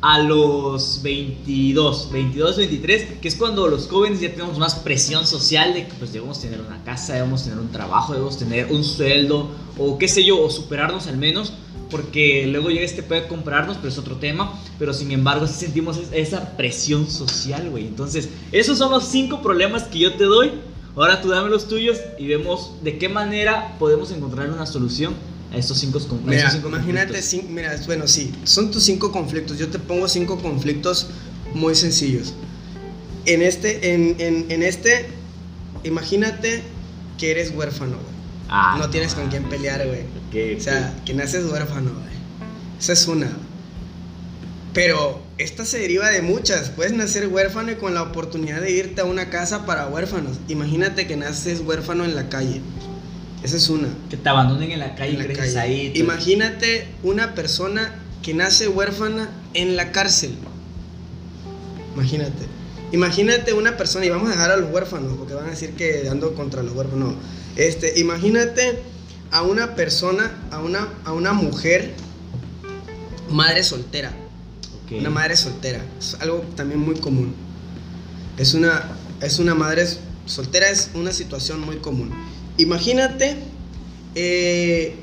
a 0.02 0.20
los 0.20 1.02
22, 1.04 2.10
22, 2.12 2.58
23, 2.58 3.20
que 3.22 3.28
es 3.28 3.36
cuando 3.36 3.68
los 3.68 3.88
jóvenes 3.88 4.22
ya 4.22 4.32
tenemos 4.32 4.58
más 4.58 4.76
presión 4.76 5.28
social 5.28 5.74
de 5.74 5.88
que 5.88 5.94
pues 5.96 6.14
debemos 6.14 6.40
tener 6.40 6.62
una 6.62 6.82
casa, 6.86 7.14
debemos 7.16 7.44
tener 7.44 7.60
un 7.60 7.70
trabajo, 7.70 8.14
debemos 8.14 8.38
tener 8.38 8.68
un 8.72 8.84
sueldo 8.84 9.50
o 9.78 9.98
qué 9.98 10.08
sé 10.08 10.24
yo, 10.24 10.42
o 10.42 10.50
superarnos 10.50 11.08
al 11.08 11.18
menos, 11.18 11.52
porque 11.92 12.48
luego 12.48 12.70
llega 12.70 12.86
este 12.86 13.04
pedo 13.04 13.22
de 13.22 13.28
comprarnos, 13.28 13.76
pero 13.78 13.90
es 13.90 13.98
otro 13.98 14.16
tema, 14.18 14.54
pero 14.78 14.94
sin 14.94 15.12
embargo 15.12 15.48
sí 15.48 15.54
sentimos 15.56 15.98
es- 15.98 16.10
esa 16.14 16.56
presión 16.56 17.10
social, 17.10 17.70
güey. 17.70 17.88
Entonces, 17.88 18.30
esos 18.54 18.78
son 18.78 18.92
los 18.92 19.06
cinco 19.06 19.42
problemas 19.42 19.84
que 19.84 20.00
yo 20.00 20.14
te 20.14 20.24
doy. 20.26 20.52
Ahora 20.96 21.22
tú 21.22 21.30
dame 21.30 21.50
los 21.50 21.68
tuyos 21.68 21.98
y 22.18 22.28
vemos 22.28 22.72
de 22.84 22.98
qué 22.98 23.10
manera 23.10 23.76
podemos 23.80 24.12
encontrar 24.12 24.50
una 24.50 24.66
solución 24.66 25.14
a 25.52 25.58
estos 25.58 25.78
cinco, 25.80 25.98
a 26.00 26.30
Mira, 26.30 26.52
cinco 26.52 26.68
imagínate, 26.70 27.14
conflictos. 27.14 27.34
cin- 27.34 27.50
mira, 27.50 27.76
bueno, 27.88 28.08
sí, 28.08 28.32
son 28.44 28.70
tus 28.72 28.84
cinco 28.84 29.12
conflictos. 29.12 29.58
Yo 29.58 29.70
te 29.70 29.80
pongo 29.80 30.08
cinco 30.08 30.38
conflictos 30.40 31.08
muy 31.54 31.76
sencillos. 31.76 32.34
En 33.26 33.42
este, 33.42 33.94
en, 33.94 34.16
en, 34.20 34.46
en 34.50 34.64
este, 34.64 35.08
imagínate 35.84 36.62
que 37.18 37.32
eres 37.32 37.52
huérfano, 37.56 37.94
güey. 37.94 38.20
Ah, 38.50 38.78
no 38.80 38.90
tienes 38.90 39.14
con 39.14 39.30
quién 39.30 39.44
pelear, 39.50 39.86
güey. 39.88 40.56
o 40.58 40.60
sea, 40.62 40.96
que 41.06 41.14
naces 41.14 41.46
huérfano, 41.46 41.92
Esa 42.80 42.94
es 42.94 43.08
una. 43.08 43.30
Pero 44.74 45.22
esta 45.38 45.66
se 45.66 45.80
deriva 45.80 46.10
de 46.10 46.22
muchas. 46.22 46.70
Puedes 46.70 46.94
nacer 46.94 47.28
huérfano 47.28 47.72
y 47.72 47.76
con 47.76 47.94
la 47.94 48.04
oportunidad 48.04 48.62
de 48.62 48.72
irte 48.72 49.02
a 49.02 49.06
una 49.06 49.30
casa 49.30 49.66
para 49.66 49.88
huérfanos. 49.88 50.38
Imagínate 50.48 51.08
que 51.08 51.16
naces 51.18 51.62
huérfano 51.62 52.06
en 52.06 52.16
la 52.16 52.30
calle. 52.30 52.62
Esa 53.43 53.58
es 53.58 53.69
una. 53.69 53.88
Que 54.10 54.17
te 54.17 54.30
abandonen 54.30 54.71
en 54.71 54.80
la 54.80 54.95
calle 54.95 55.13
y 55.13 55.17
creces 55.17 55.56
ahí. 55.56 55.91
Imagínate 55.95 56.88
una 57.04 57.36
persona 57.36 57.95
que 58.21 58.34
nace 58.34 58.67
huérfana 58.67 59.30
en 59.54 59.75
la 59.75 59.91
cárcel. 59.91 60.36
Imagínate. 61.95 62.45
Imagínate 62.91 63.54
una 63.54 63.78
persona, 63.78 64.06
y 64.06 64.10
vamos 64.10 64.30
a 64.30 64.32
dejar 64.32 64.52
a 64.52 64.58
los 64.58 64.71
huérfanos, 64.71 65.15
porque 65.17 65.36
van 65.36 65.45
a 65.45 65.52
decir 65.52 65.73
que 65.73 66.08
ando 66.10 66.34
contra 66.34 66.63
los 66.63 66.73
huérfanos. 66.73 67.13
Este, 67.56 67.99
imagínate 67.99 68.80
a 69.32 69.43
una 69.43 69.75
persona, 69.75 70.32
a 70.52 70.60
una, 70.60 70.88
a 71.06 71.13
una 71.13 71.34
mujer, 71.34 71.93
madre 73.30 73.63
soltera. 73.63 74.12
Una 74.91 75.12
madre 75.12 75.38
soltera. 75.38 75.82
Es 75.99 76.17
algo 76.19 76.39
también 76.56 76.80
muy 76.80 76.95
común. 76.95 77.36
Es 78.38 78.56
una, 78.56 78.97
es 79.21 79.38
una 79.38 79.54
madre 79.54 79.86
soltera, 80.25 80.69
es 80.69 80.89
una 80.95 81.12
situación 81.12 81.60
muy 81.60 81.78
común. 81.78 82.12
Imagínate, 82.60 83.38
eh, 84.15 84.95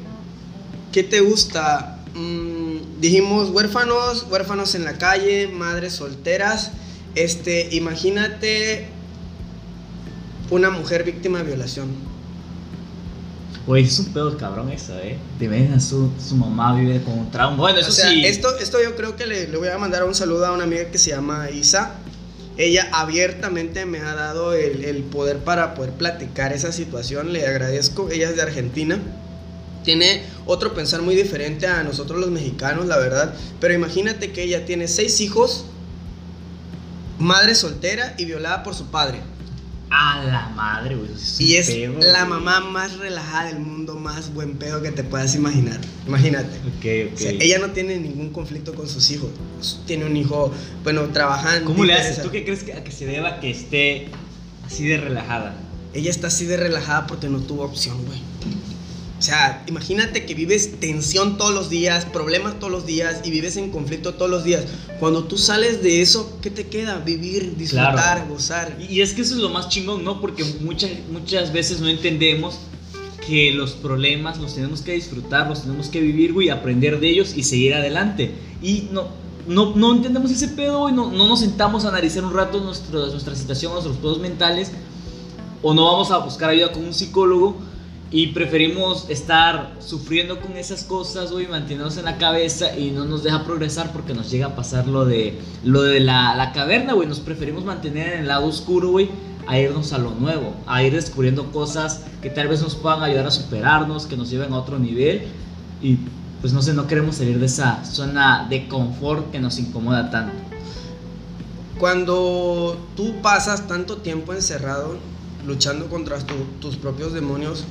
¿qué 0.93 1.03
te 1.03 1.21
gusta? 1.21 1.99
Mm, 2.15 3.01
dijimos 3.01 3.49
huérfanos, 3.49 4.27
huérfanos 4.31 4.75
en 4.75 4.85
la 4.85 4.99
calle, 4.99 5.49
madres 5.49 5.95
solteras. 5.95 6.73
Este, 7.15 7.75
imagínate 7.75 8.89
una 10.51 10.69
mujer 10.69 11.05
víctima 11.05 11.39
de 11.39 11.45
violación. 11.45 11.89
Güey, 13.67 13.85
es 13.85 13.99
un 14.01 14.13
pedo 14.13 14.37
cabrón 14.37 14.71
eso, 14.71 14.93
¿eh? 14.99 15.17
De 15.39 15.49
ver 15.49 15.81
su, 15.81 16.11
su 16.21 16.37
mamá 16.37 16.79
vive 16.79 17.03
con 17.03 17.19
un 17.19 17.31
trauma. 17.31 17.57
Bueno, 17.57 17.79
eso 17.79 17.91
sí. 17.91 18.23
Esto, 18.27 18.55
esto 18.59 18.83
yo 18.83 18.95
creo 18.97 19.17
que 19.17 19.27
le, 19.27 19.49
le, 19.49 19.57
voy 19.57 19.69
a 19.69 19.79
mandar 19.79 20.05
un 20.05 20.15
saludo 20.15 20.45
a 20.45 20.53
una 20.53 20.65
amiga 20.65 20.91
que 20.91 20.99
se 20.99 21.11
llama 21.11 21.51
Isa. 21.51 21.95
Ella 22.59 22.89
abiertamente 22.93 23.85
me 23.85 23.99
ha 23.99 24.15
dado 24.15 24.55
el, 24.55 25.03
poder 25.11 25.39
para 25.39 25.75
poder 25.75 25.93
platicar 25.93 26.53
esa 26.53 26.73
situación. 26.73 27.33
Le 27.33 27.47
agradezco. 27.47 28.11
Ella 28.11 28.31
es 28.31 28.37
de 28.37 28.43
Argentina 28.43 28.99
tiene 29.87 30.25
otro 30.47 30.75
pensar 30.75 31.01
muy 31.01 31.15
diferente 31.15 31.69
a 31.69 31.85
nosotros 31.85 32.21
los 32.21 32.31
mexicanos, 32.31 32.87
la 32.87 32.99
verdad. 32.99 33.33
Pero 33.61 33.73
imagínate 33.73 34.33
que 34.33 34.43
ella 34.43 34.67
tiene 34.67 34.89
seis 34.89 35.21
hijos, 35.21 35.65
madre 37.19 37.55
soltera 37.55 38.15
y 38.19 38.25
violada 38.25 38.65
por 38.65 38.75
su 38.75 38.87
padre. 38.87 39.21
A 39.89 40.23
la 40.25 40.49
madre, 40.49 40.97
güey. 40.97 41.09
y 41.39 41.55
es 41.55 41.73
la 42.01 42.25
mamá 42.25 42.61
más 42.61 42.99
relajada 42.99 43.47
del 43.47 43.61
mundo, 43.61 43.95
más 43.95 44.35
buen 44.35 44.57
pedo 44.57 44.83
que 44.83 44.91
te 44.91 45.05
puedas 45.05 45.35
imaginar. 45.37 45.81
Imagínate. 46.07 46.59
Ok, 46.59 47.13
ok. 47.13 47.21
ella 47.41 47.59
no 47.61 47.71
tiene 47.71 47.99
ningún 47.99 48.31
conflicto 48.31 48.75
con 48.75 48.89
sus 48.89 49.11
hijos. 49.11 49.31
Tiene 49.87 50.05
un 50.05 50.17
hijo, 50.17 50.53
bueno, 50.83 51.03
trabajando. 51.11 51.67
¿Cómo 51.67 51.85
le 51.85 51.95
haces? 51.95 52.23
¿Tú 52.23 52.31
qué 52.31 52.45
crees 52.45 52.65
que, 52.65 52.73
a 52.73 52.83
que 52.83 52.91
se 52.91 53.07
deba 53.07 53.39
que 53.39 53.51
esté 53.51 54.09
así 54.65 54.87
de 54.87 54.99
relajada? 54.99 55.55
Ella 55.95 56.11
está 56.11 56.27
así 56.27 56.47
de 56.47 56.57
relajada 56.57 57.07
porque 57.07 57.29
no 57.29 57.39
tuvo 57.39 57.63
opción, 57.63 58.05
güey. 58.07 58.21
O 59.19 59.23
sea, 59.23 59.65
imagínate 59.67 60.27
que 60.27 60.35
vives 60.35 60.79
tensión 60.79 61.39
todos 61.39 61.55
los 61.55 61.71
días, 61.71 62.05
problemas 62.05 62.59
todos 62.59 62.71
los 62.71 62.85
días 62.85 63.23
y 63.25 63.31
vives 63.31 63.57
en 63.57 63.71
conflicto 63.71 64.15
todos 64.15 64.31
los 64.31 64.45
días. 64.45 64.65
Cuando 65.01 65.25
tú 65.25 65.39
sales 65.39 65.83
de 65.83 66.03
eso, 66.03 66.39
¿qué 66.43 66.51
te 66.51 66.67
queda? 66.67 66.99
Vivir, 66.99 67.57
disfrutar, 67.57 68.29
gozar. 68.29 68.77
Y 68.79 69.01
es 69.01 69.15
que 69.15 69.23
eso 69.23 69.35
es 69.35 69.41
lo 69.41 69.49
más 69.49 69.71
chingón, 69.71 70.05
¿no? 70.05 70.21
Porque 70.21 70.45
muchas, 70.61 70.91
muchas 71.11 71.51
veces 71.51 71.81
no 71.81 71.89
entendemos 71.89 72.59
que 73.27 73.53
los 73.53 73.73
problemas 73.73 74.39
los 74.39 74.55
tenemos 74.55 74.83
que 74.83 74.93
disfrutar, 74.93 75.49
los 75.49 75.63
tenemos 75.63 75.89
que 75.89 76.01
vivir, 76.01 76.35
güey, 76.35 76.51
aprender 76.51 77.01
de 77.01 77.09
ellos 77.09 77.35
y 77.35 77.43
seguir 77.43 77.75
adelante. 77.75 78.35
Y 78.63 78.89
no, 78.93 79.09
no, 79.49 79.75
no 79.75 79.95
entendemos 79.95 80.31
ese 80.31 80.49
pedo, 80.49 80.81
güey, 80.81 80.95
no, 80.95 81.11
no 81.11 81.27
nos 81.27 81.41
sentamos 81.41 81.87
a 81.87 81.89
analizar 81.89 82.23
un 82.23 82.35
rato 82.35 82.61
nuestro, 82.61 83.07
nuestra 83.07 83.35
situación, 83.35 83.73
nuestros 83.73 83.97
pedos 83.97 84.19
mentales, 84.21 84.73
o 85.63 85.73
no 85.73 85.87
vamos 85.87 86.11
a 86.11 86.19
buscar 86.19 86.51
ayuda 86.51 86.71
con 86.71 86.85
un 86.85 86.93
psicólogo 86.93 87.57
y 88.11 88.29
preferimos 88.29 89.11
estar 89.11 89.75
sufriendo 89.81 90.41
con 90.41 90.57
esas 90.57 90.85
cosas, 90.85 91.33
güey, 91.33 91.49
manteniéndonos 91.49 91.97
en 91.97 92.05
la 92.05 92.19
cabeza 92.19 92.77
y 92.79 92.93
no 92.93 93.05
nos 93.05 93.25
deja 93.25 93.45
progresar 93.45 93.93
porque 93.93 94.15
nos 94.15 94.31
llega 94.31 94.47
a 94.47 94.55
pasar 94.55 94.87
lo 94.87 95.05
de, 95.05 95.39
lo 95.65 95.83
de 95.83 95.99
la, 95.99 96.37
la 96.37 96.53
caverna, 96.53 96.93
güey. 96.93 97.09
Nos 97.09 97.19
preferimos 97.19 97.65
mantener 97.65 98.13
en 98.13 98.21
el 98.21 98.29
lado 98.29 98.47
oscuro, 98.47 98.91
güey, 98.91 99.11
a 99.49 99.59
irnos 99.59 99.93
a 99.93 99.99
lo 99.99 100.13
nuevo, 100.13 100.55
a 100.67 100.85
ir 100.85 100.93
descubriendo 100.93 101.51
cosas 101.51 102.03
que 102.23 102.31
tal 102.31 102.47
vez 102.47 102.63
nos 102.63 102.77
puedan 102.77 103.03
ayudar 103.03 103.27
a 103.27 103.31
superarnos, 103.33 104.07
que 104.07 104.17
nos 104.17 104.31
lleven 104.31 104.53
a 104.53 104.59
otro 104.59 104.79
nivel. 104.79 105.23
Y 105.83 105.99
pues 106.41 106.53
no 106.53 106.63
sé, 106.63 106.75
no 106.75 106.87
queremos 106.87 107.17
salir 107.17 107.41
de 107.41 107.47
esa 107.47 107.85
zona 107.85 108.47
de 108.49 108.69
confort 108.69 109.33
que 109.33 109.41
nos 109.41 109.59
incomoda 109.59 110.11
tanto. 110.11 110.37
Cuando 111.81 112.79
tú 112.95 113.17
pasas 113.21 113.67
tanto 113.67 113.97
tiempo 113.99 114.33
encerrado, 114.33 114.97
luchando 115.45 115.89
contra 115.89 116.19
tus 116.61 116.77
propios 116.77 117.13
demonios, 117.13 117.65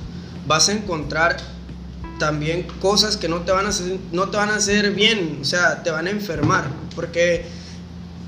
vas 0.47 0.69
a 0.69 0.73
encontrar 0.73 1.37
también 2.19 2.63
cosas 2.81 3.17
que 3.17 3.27
no 3.27 3.41
te 3.41 3.51
van 3.51 3.65
a 3.65 3.69
hacer, 3.69 3.97
no 4.11 4.29
te 4.29 4.37
van 4.37 4.49
a 4.49 4.55
hacer 4.55 4.91
bien, 4.91 5.39
o 5.41 5.45
sea, 5.45 5.83
te 5.83 5.91
van 5.91 6.07
a 6.07 6.09
enfermar, 6.09 6.65
porque 6.95 7.45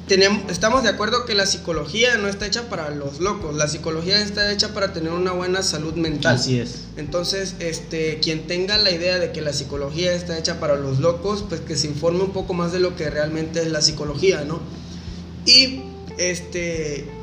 tenemos, 0.08 0.50
estamos 0.50 0.84
de 0.84 0.90
acuerdo 0.90 1.26
que 1.26 1.36
la 1.36 1.46
psicología 1.46 2.18
no 2.18 2.28
está 2.28 2.46
hecha 2.46 2.70
para 2.70 2.90
los 2.90 3.20
locos, 3.20 3.56
la 3.56 3.68
psicología 3.68 4.22
está 4.22 4.52
hecha 4.52 4.74
para 4.74 4.94
tener 4.94 5.12
una 5.12 5.32
buena 5.32 5.64
salud 5.64 5.94
mental. 5.96 6.36
Así 6.36 6.60
es. 6.60 6.86
Entonces, 6.96 7.56
este, 7.60 8.20
quien 8.20 8.48
tenga 8.48 8.78
la 8.78 8.92
idea 8.92 9.20
de 9.20 9.32
que 9.32 9.42
la 9.42 9.54
psicología 9.54 10.14
está 10.14 10.38
hecha 10.38 10.60
para 10.60 10.76
los 10.76 11.00
locos, 11.00 11.46
pues 11.48 11.62
que 11.62 11.76
se 11.76 11.88
informe 11.88 12.24
un 12.24 12.32
poco 12.32 12.54
más 12.54 12.72
de 12.72 12.80
lo 12.80 12.96
que 12.96 13.10
realmente 13.10 13.62
es 13.62 13.68
la 13.68 13.82
psicología, 13.82 14.44
¿no? 14.46 14.62
Y 15.46 15.82
este 16.18 17.17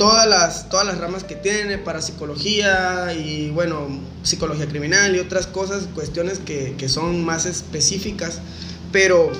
todas 0.00 0.26
las, 0.26 0.70
todas 0.70 0.86
las 0.86 0.96
ramas 0.96 1.24
que 1.24 1.34
tiene 1.34 1.76
para 1.76 2.00
psicología 2.00 3.12
y 3.12 3.50
bueno, 3.50 3.86
psicología 4.22 4.66
criminal 4.66 5.14
y 5.14 5.18
otras 5.18 5.46
cosas, 5.46 5.88
cuestiones 5.94 6.38
que, 6.38 6.74
que 6.78 6.88
son 6.88 7.22
más 7.22 7.44
específicas, 7.44 8.38
pero 8.92 9.30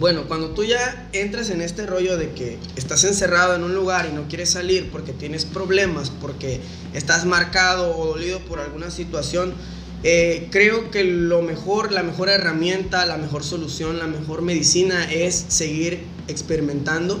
bueno, 0.00 0.24
cuando 0.26 0.50
tú 0.50 0.64
ya 0.64 1.08
entras 1.12 1.50
en 1.50 1.60
este 1.60 1.86
rollo 1.86 2.16
de 2.16 2.32
que 2.32 2.58
estás 2.74 3.04
encerrado 3.04 3.54
en 3.54 3.62
un 3.62 3.72
lugar 3.72 4.08
y 4.10 4.12
no 4.12 4.26
quieres 4.26 4.50
salir 4.50 4.90
porque 4.90 5.12
tienes 5.12 5.44
problemas, 5.44 6.10
porque 6.10 6.60
estás 6.92 7.24
marcado 7.24 7.96
o 7.96 8.06
dolido 8.06 8.40
por 8.40 8.58
alguna 8.58 8.90
situación, 8.90 9.54
eh, 10.02 10.48
creo 10.50 10.90
que 10.90 11.04
lo 11.04 11.40
mejor, 11.40 11.92
la 11.92 12.02
mejor 12.02 12.30
herramienta, 12.30 13.06
la 13.06 13.16
mejor 13.16 13.44
solución, 13.44 14.00
la 14.00 14.08
mejor 14.08 14.42
medicina 14.42 15.08
es 15.08 15.36
seguir 15.46 16.00
experimentando 16.26 17.20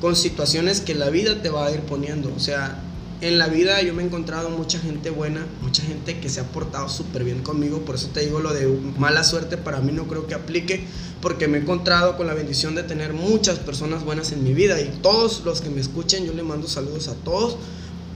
con 0.00 0.16
situaciones 0.16 0.80
que 0.80 0.94
la 0.94 1.10
vida 1.10 1.42
te 1.42 1.50
va 1.50 1.66
a 1.66 1.70
ir 1.70 1.80
poniendo. 1.80 2.32
O 2.34 2.40
sea, 2.40 2.82
en 3.20 3.38
la 3.38 3.48
vida 3.48 3.82
yo 3.82 3.94
me 3.94 4.02
he 4.02 4.06
encontrado 4.06 4.48
mucha 4.50 4.78
gente 4.78 5.10
buena, 5.10 5.44
mucha 5.60 5.82
gente 5.82 6.20
que 6.20 6.28
se 6.28 6.40
ha 6.40 6.44
portado 6.44 6.88
súper 6.88 7.24
bien 7.24 7.42
conmigo, 7.42 7.80
por 7.80 7.96
eso 7.96 8.08
te 8.12 8.20
digo 8.20 8.38
lo 8.38 8.54
de 8.54 8.68
mala 8.96 9.24
suerte 9.24 9.56
para 9.56 9.80
mí 9.80 9.90
no 9.90 10.06
creo 10.06 10.28
que 10.28 10.34
aplique, 10.34 10.84
porque 11.20 11.48
me 11.48 11.58
he 11.58 11.60
encontrado 11.62 12.16
con 12.16 12.28
la 12.28 12.34
bendición 12.34 12.76
de 12.76 12.84
tener 12.84 13.12
muchas 13.12 13.58
personas 13.58 14.04
buenas 14.04 14.30
en 14.30 14.44
mi 14.44 14.54
vida. 14.54 14.80
Y 14.80 14.88
todos 15.02 15.42
los 15.44 15.60
que 15.60 15.70
me 15.70 15.80
escuchen 15.80 16.24
yo 16.26 16.32
le 16.32 16.44
mando 16.44 16.68
saludos 16.68 17.08
a 17.08 17.14
todos. 17.14 17.56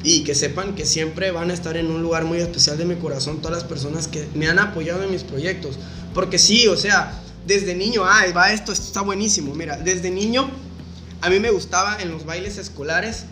Y 0.04 0.24
que 0.24 0.34
sepan 0.34 0.74
que 0.74 0.84
siempre 0.84 1.30
van 1.30 1.52
a 1.52 1.54
estar 1.54 1.76
en 1.76 1.86
un 1.86 2.02
lugar 2.02 2.24
muy 2.24 2.38
especial 2.38 2.76
de 2.76 2.84
mi 2.84 2.96
corazón 2.96 3.36
todas 3.36 3.58
las 3.58 3.64
personas 3.64 4.08
que 4.08 4.26
me 4.34 4.48
han 4.48 4.58
apoyado 4.58 5.04
en 5.04 5.12
mis 5.12 5.22
proyectos, 5.22 5.78
porque 6.12 6.40
sí, 6.40 6.66
o 6.66 6.76
sea, 6.76 7.22
desde 7.46 7.76
niño, 7.76 8.02
ay, 8.04 8.32
va 8.32 8.52
esto, 8.52 8.72
esto 8.72 8.84
está 8.84 9.02
buenísimo, 9.02 9.54
mira, 9.54 9.76
desde 9.76 10.10
niño 10.10 10.50
a 11.22 11.30
mí 11.30 11.38
me 11.38 11.50
gustaba 11.50 11.98
en 12.00 12.10
los 12.10 12.26
bailes 12.26 12.58
escolares 12.58 13.24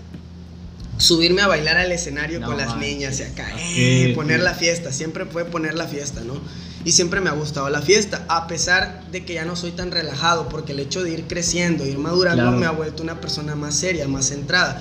subirme 0.96 1.42
a 1.42 1.48
bailar 1.48 1.76
al 1.76 1.90
escenario 1.92 2.40
con 2.40 2.56
las 2.56 2.76
niñas 2.76 3.18
y 3.20 3.24
acá, 3.24 3.48
eh, 3.58 4.12
poner 4.14 4.40
la 4.40 4.54
fiesta, 4.54 4.92
siempre 4.92 5.24
fue 5.26 5.44
poner 5.44 5.74
la 5.74 5.88
fiesta, 5.88 6.20
¿no? 6.20 6.40
Y 6.84 6.92
siempre 6.92 7.20
me 7.20 7.28
ha 7.28 7.32
gustado 7.32 7.68
la 7.68 7.82
fiesta, 7.82 8.24
a 8.28 8.46
pesar 8.46 9.04
de 9.10 9.24
que 9.24 9.34
ya 9.34 9.44
no 9.44 9.56
soy 9.56 9.72
tan 9.72 9.90
relajado, 9.90 10.48
porque 10.48 10.72
el 10.72 10.80
hecho 10.80 11.02
de 11.02 11.10
ir 11.10 11.24
creciendo, 11.26 11.84
ir 11.84 11.98
madurando, 11.98 12.52
me 12.52 12.64
ha 12.64 12.70
vuelto 12.70 13.02
una 13.02 13.20
persona 13.20 13.54
más 13.54 13.74
seria, 13.74 14.08
más 14.08 14.28
centrada. 14.28 14.80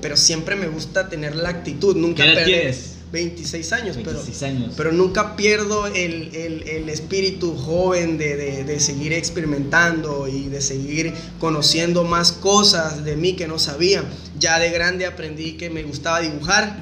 Pero 0.00 0.16
siempre 0.16 0.54
me 0.54 0.68
gusta 0.68 1.08
tener 1.08 1.34
la 1.34 1.50
actitud, 1.50 1.96
nunca 1.96 2.24
perder. 2.24 2.74
26 3.14 3.72
años, 3.72 3.98
pero, 4.04 4.20
años. 4.42 4.74
pero 4.76 4.92
nunca 4.92 5.36
pierdo 5.36 5.86
el, 5.86 6.34
el, 6.34 6.88
espíritu 6.88 7.56
joven 7.56 8.18
de, 8.18 8.36
de, 8.36 8.64
de, 8.64 8.80
seguir 8.80 9.12
experimentando 9.12 10.26
y 10.28 10.48
de 10.48 10.60
seguir 10.60 11.14
conociendo 11.38 12.02
más 12.02 12.32
cosas 12.32 13.04
de 13.04 13.16
mí 13.16 13.34
que 13.34 13.46
no 13.46 13.58
sabía. 13.60 14.04
Ya 14.38 14.58
de 14.58 14.70
grande 14.70 15.06
aprendí 15.06 15.52
que 15.52 15.70
me 15.70 15.84
gustaba 15.84 16.20
dibujar 16.20 16.80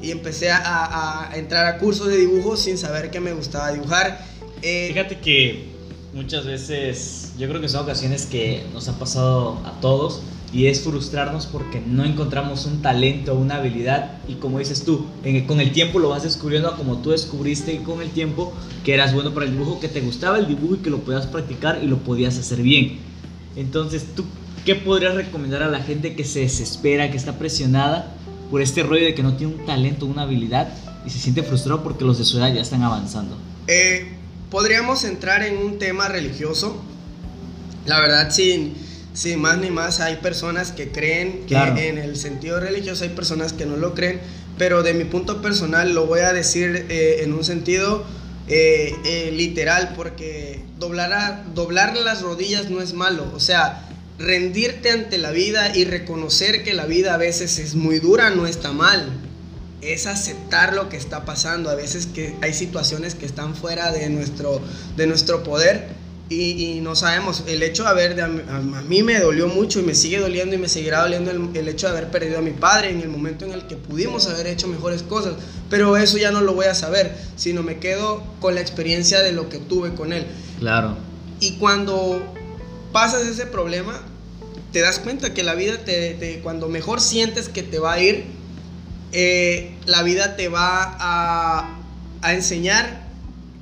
y 0.00 0.10
empecé 0.10 0.50
a, 0.50 1.30
a 1.30 1.36
entrar 1.36 1.66
a 1.66 1.78
cursos 1.78 2.08
de 2.08 2.16
dibujo 2.16 2.56
sin 2.56 2.78
saber 2.78 3.10
que 3.10 3.20
me 3.20 3.34
gustaba 3.34 3.70
dibujar. 3.70 4.26
Eh, 4.62 4.88
Fíjate 4.88 5.18
que 5.20 5.66
muchas 6.14 6.46
veces, 6.46 7.32
yo 7.38 7.48
creo 7.48 7.60
que 7.60 7.68
son 7.68 7.82
ocasiones 7.82 8.24
que 8.24 8.64
nos 8.72 8.88
ha 8.88 8.98
pasado 8.98 9.60
a 9.66 9.78
todos, 9.80 10.22
y 10.52 10.66
es 10.66 10.80
frustrarnos 10.80 11.46
porque 11.46 11.80
no 11.80 12.04
encontramos 12.04 12.66
un 12.66 12.82
talento 12.82 13.34
una 13.34 13.56
habilidad 13.56 14.18
y 14.28 14.34
como 14.34 14.58
dices 14.58 14.82
tú, 14.84 15.06
con 15.46 15.60
el 15.60 15.72
tiempo 15.72 15.98
lo 15.98 16.08
vas 16.08 16.24
descubriendo 16.24 16.76
como 16.76 16.98
tú 16.98 17.10
descubriste 17.10 17.82
con 17.82 18.02
el 18.02 18.10
tiempo 18.10 18.52
que 18.84 18.94
eras 18.94 19.14
bueno 19.14 19.32
para 19.32 19.46
el 19.46 19.52
dibujo, 19.52 19.80
que 19.80 19.88
te 19.88 20.00
gustaba 20.00 20.38
el 20.38 20.48
dibujo 20.48 20.76
y 20.76 20.78
que 20.78 20.90
lo 20.90 20.98
podías 20.98 21.26
practicar 21.26 21.80
y 21.82 21.86
lo 21.86 21.98
podías 21.98 22.36
hacer 22.38 22.62
bien. 22.62 22.98
Entonces, 23.56 24.04
¿tú 24.16 24.24
qué 24.64 24.74
podrías 24.74 25.14
recomendar 25.14 25.62
a 25.62 25.68
la 25.68 25.80
gente 25.80 26.14
que 26.14 26.24
se 26.24 26.40
desespera, 26.40 27.10
que 27.10 27.16
está 27.16 27.38
presionada 27.38 28.12
por 28.50 28.62
este 28.62 28.82
rollo 28.82 29.04
de 29.04 29.14
que 29.14 29.22
no 29.22 29.36
tiene 29.36 29.54
un 29.54 29.66
talento, 29.66 30.06
una 30.06 30.22
habilidad 30.22 30.68
y 31.06 31.10
se 31.10 31.18
siente 31.18 31.42
frustrado 31.42 31.82
porque 31.82 32.04
los 32.04 32.18
de 32.18 32.24
su 32.24 32.38
edad 32.38 32.52
ya 32.52 32.60
están 32.60 32.82
avanzando? 32.82 33.36
Eh, 33.68 34.08
podríamos 34.50 35.04
entrar 35.04 35.42
en 35.42 35.58
un 35.58 35.78
tema 35.78 36.08
religioso. 36.08 36.76
La 37.86 38.00
verdad, 38.00 38.30
sin 38.30 38.74
sin 39.12 39.40
más 39.40 39.58
ni 39.58 39.70
más, 39.70 40.00
hay 40.00 40.16
personas 40.16 40.72
que 40.72 40.90
creen 40.90 41.46
que 41.46 41.88
en 41.88 41.98
el 41.98 42.16
sentido 42.16 42.60
religioso 42.60 43.04
hay 43.04 43.10
personas 43.10 43.52
que 43.52 43.66
no 43.66 43.76
lo 43.76 43.94
creen, 43.94 44.20
pero 44.56 44.82
de 44.82 44.94
mi 44.94 45.04
punto 45.04 45.42
personal 45.42 45.94
lo 45.94 46.06
voy 46.06 46.20
a 46.20 46.32
decir 46.32 46.86
eh, 46.88 47.20
en 47.22 47.32
un 47.32 47.44
sentido 47.44 48.04
eh, 48.48 48.94
eh, 49.04 49.32
literal, 49.32 49.94
porque 49.96 50.62
doblar, 50.78 51.44
doblar 51.54 51.96
las 51.96 52.22
rodillas 52.22 52.70
no 52.70 52.80
es 52.80 52.92
malo, 52.92 53.30
o 53.34 53.40
sea, 53.40 53.86
rendirte 54.18 54.90
ante 54.90 55.18
la 55.18 55.30
vida 55.30 55.74
y 55.74 55.84
reconocer 55.84 56.62
que 56.62 56.74
la 56.74 56.86
vida 56.86 57.14
a 57.14 57.16
veces 57.16 57.58
es 57.58 57.74
muy 57.74 57.98
dura 57.98 58.30
no 58.30 58.46
está 58.46 58.72
mal. 58.72 59.08
Es 59.80 60.06
aceptar 60.06 60.74
lo 60.74 60.90
que 60.90 60.98
está 60.98 61.24
pasando. 61.24 61.70
A 61.70 61.74
veces 61.74 62.04
que 62.04 62.34
hay 62.42 62.52
situaciones 62.52 63.14
que 63.14 63.24
están 63.24 63.54
fuera 63.54 63.90
de 63.92 64.10
nuestro, 64.10 64.60
de 64.98 65.06
nuestro 65.06 65.42
poder 65.42 65.88
y, 66.32 66.78
no 66.80 66.94
sabemos, 66.94 67.42
el 67.48 67.60
hecho 67.64 67.82
de 67.82 67.88
haber, 67.88 68.20
a, 68.20 68.28
mí 68.28 69.02
me 69.02 69.18
dolió 69.18 69.48
mucho 69.48 69.80
y 69.80 69.82
me 69.82 69.96
sigue 69.96 70.20
doliendo 70.20 70.54
y 70.54 70.58
me 70.58 70.68
seguirá 70.68 71.00
doliendo 71.00 71.32
el, 71.32 71.68
hecho 71.68 71.88
de 71.88 71.92
haber 71.98 72.08
perdido 72.12 72.38
a 72.38 72.40
mi 72.40 72.52
padre 72.52 72.90
en 72.90 73.00
el 73.00 73.08
momento 73.08 73.44
en 73.44 73.52
el 73.52 73.66
que 73.66 73.74
pudimos 73.74 74.28
haber 74.28 74.46
hecho 74.46 74.68
mejores 74.68 75.02
cosas, 75.02 75.34
pero 75.68 75.96
eso 75.96 76.18
ya 76.18 76.30
no 76.30 76.40
lo 76.40 76.54
voy 76.54 76.66
a 76.66 76.74
saber, 76.76 77.16
sino 77.34 77.64
me 77.64 77.80
quedo 77.80 78.22
con 78.38 78.54
la 78.54 78.60
experiencia 78.60 79.22
de 79.22 79.32
lo 79.32 79.48
que 79.48 79.58
tuve 79.58 79.92
con 79.94 80.12
él. 80.12 80.24
Claro. 80.60 80.96
Y 81.40 81.56
cuando 81.56 82.22
pasas 82.92 83.26
ese 83.26 83.46
problema, 83.46 84.00
te 84.70 84.82
das 84.82 85.00
cuenta 85.00 85.34
que 85.34 85.42
la 85.42 85.56
vida, 85.56 85.78
te, 85.78 86.38
cuando 86.44 86.68
mejor 86.68 87.00
sientes 87.00 87.48
que 87.48 87.64
te 87.64 87.80
va 87.80 87.94
a 87.94 88.00
ir, 88.00 88.26
eh, 89.10 89.74
la 89.84 90.04
vida 90.04 90.36
te 90.36 90.48
va 90.48 90.96
a, 90.96 91.76
a 92.22 92.34
enseñar 92.34 93.09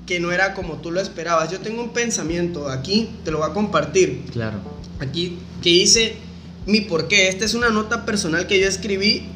que 0.08 0.20
no 0.20 0.32
era 0.32 0.54
como 0.54 0.78
tú 0.78 0.90
lo 0.90 1.02
esperabas. 1.02 1.50
Yo 1.50 1.60
tengo 1.60 1.82
un 1.82 1.92
pensamiento 1.92 2.70
aquí, 2.70 3.10
te 3.24 3.30
lo 3.30 3.38
voy 3.38 3.50
a 3.50 3.52
compartir. 3.52 4.24
Claro. 4.32 4.58
Aquí 5.00 5.38
que 5.62 5.68
dice 5.68 6.16
mi 6.64 6.80
por 6.80 7.08
qué. 7.08 7.28
Esta 7.28 7.44
es 7.44 7.52
una 7.52 7.68
nota 7.68 8.06
personal 8.06 8.46
que 8.46 8.58
yo 8.58 8.66
escribí. 8.66 9.26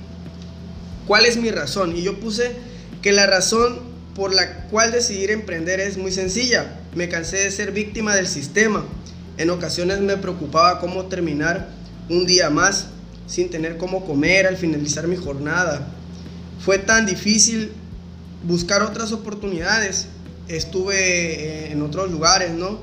¿Cuál 1.06 1.26
es 1.26 1.36
mi 1.36 1.50
razón? 1.50 1.94
Y 1.94 2.02
yo 2.02 2.18
puse 2.18 2.52
que 3.02 3.12
la 3.12 3.26
razón 3.26 3.80
por 4.14 4.34
la 4.34 4.64
cual 4.68 4.92
decidir 4.92 5.30
emprender 5.30 5.78
es 5.78 5.98
muy 5.98 6.10
sencilla. 6.10 6.80
Me 6.94 7.10
cansé 7.10 7.36
de 7.36 7.50
ser 7.50 7.72
víctima 7.72 8.16
del 8.16 8.26
sistema. 8.26 8.82
En 9.36 9.50
ocasiones 9.50 10.00
me 10.00 10.16
preocupaba 10.16 10.80
cómo 10.80 11.04
terminar 11.04 11.68
un 12.08 12.24
día 12.24 12.48
más 12.48 12.86
sin 13.26 13.50
tener 13.50 13.76
cómo 13.76 14.06
comer 14.06 14.46
al 14.46 14.56
finalizar 14.56 15.06
mi 15.06 15.16
jornada. 15.16 15.86
Fue 16.60 16.78
tan 16.78 17.04
difícil 17.04 17.72
buscar 18.42 18.82
otras 18.82 19.12
oportunidades 19.12 20.08
estuve 20.56 21.70
en 21.72 21.82
otros 21.82 22.10
lugares, 22.10 22.52
¿no? 22.52 22.78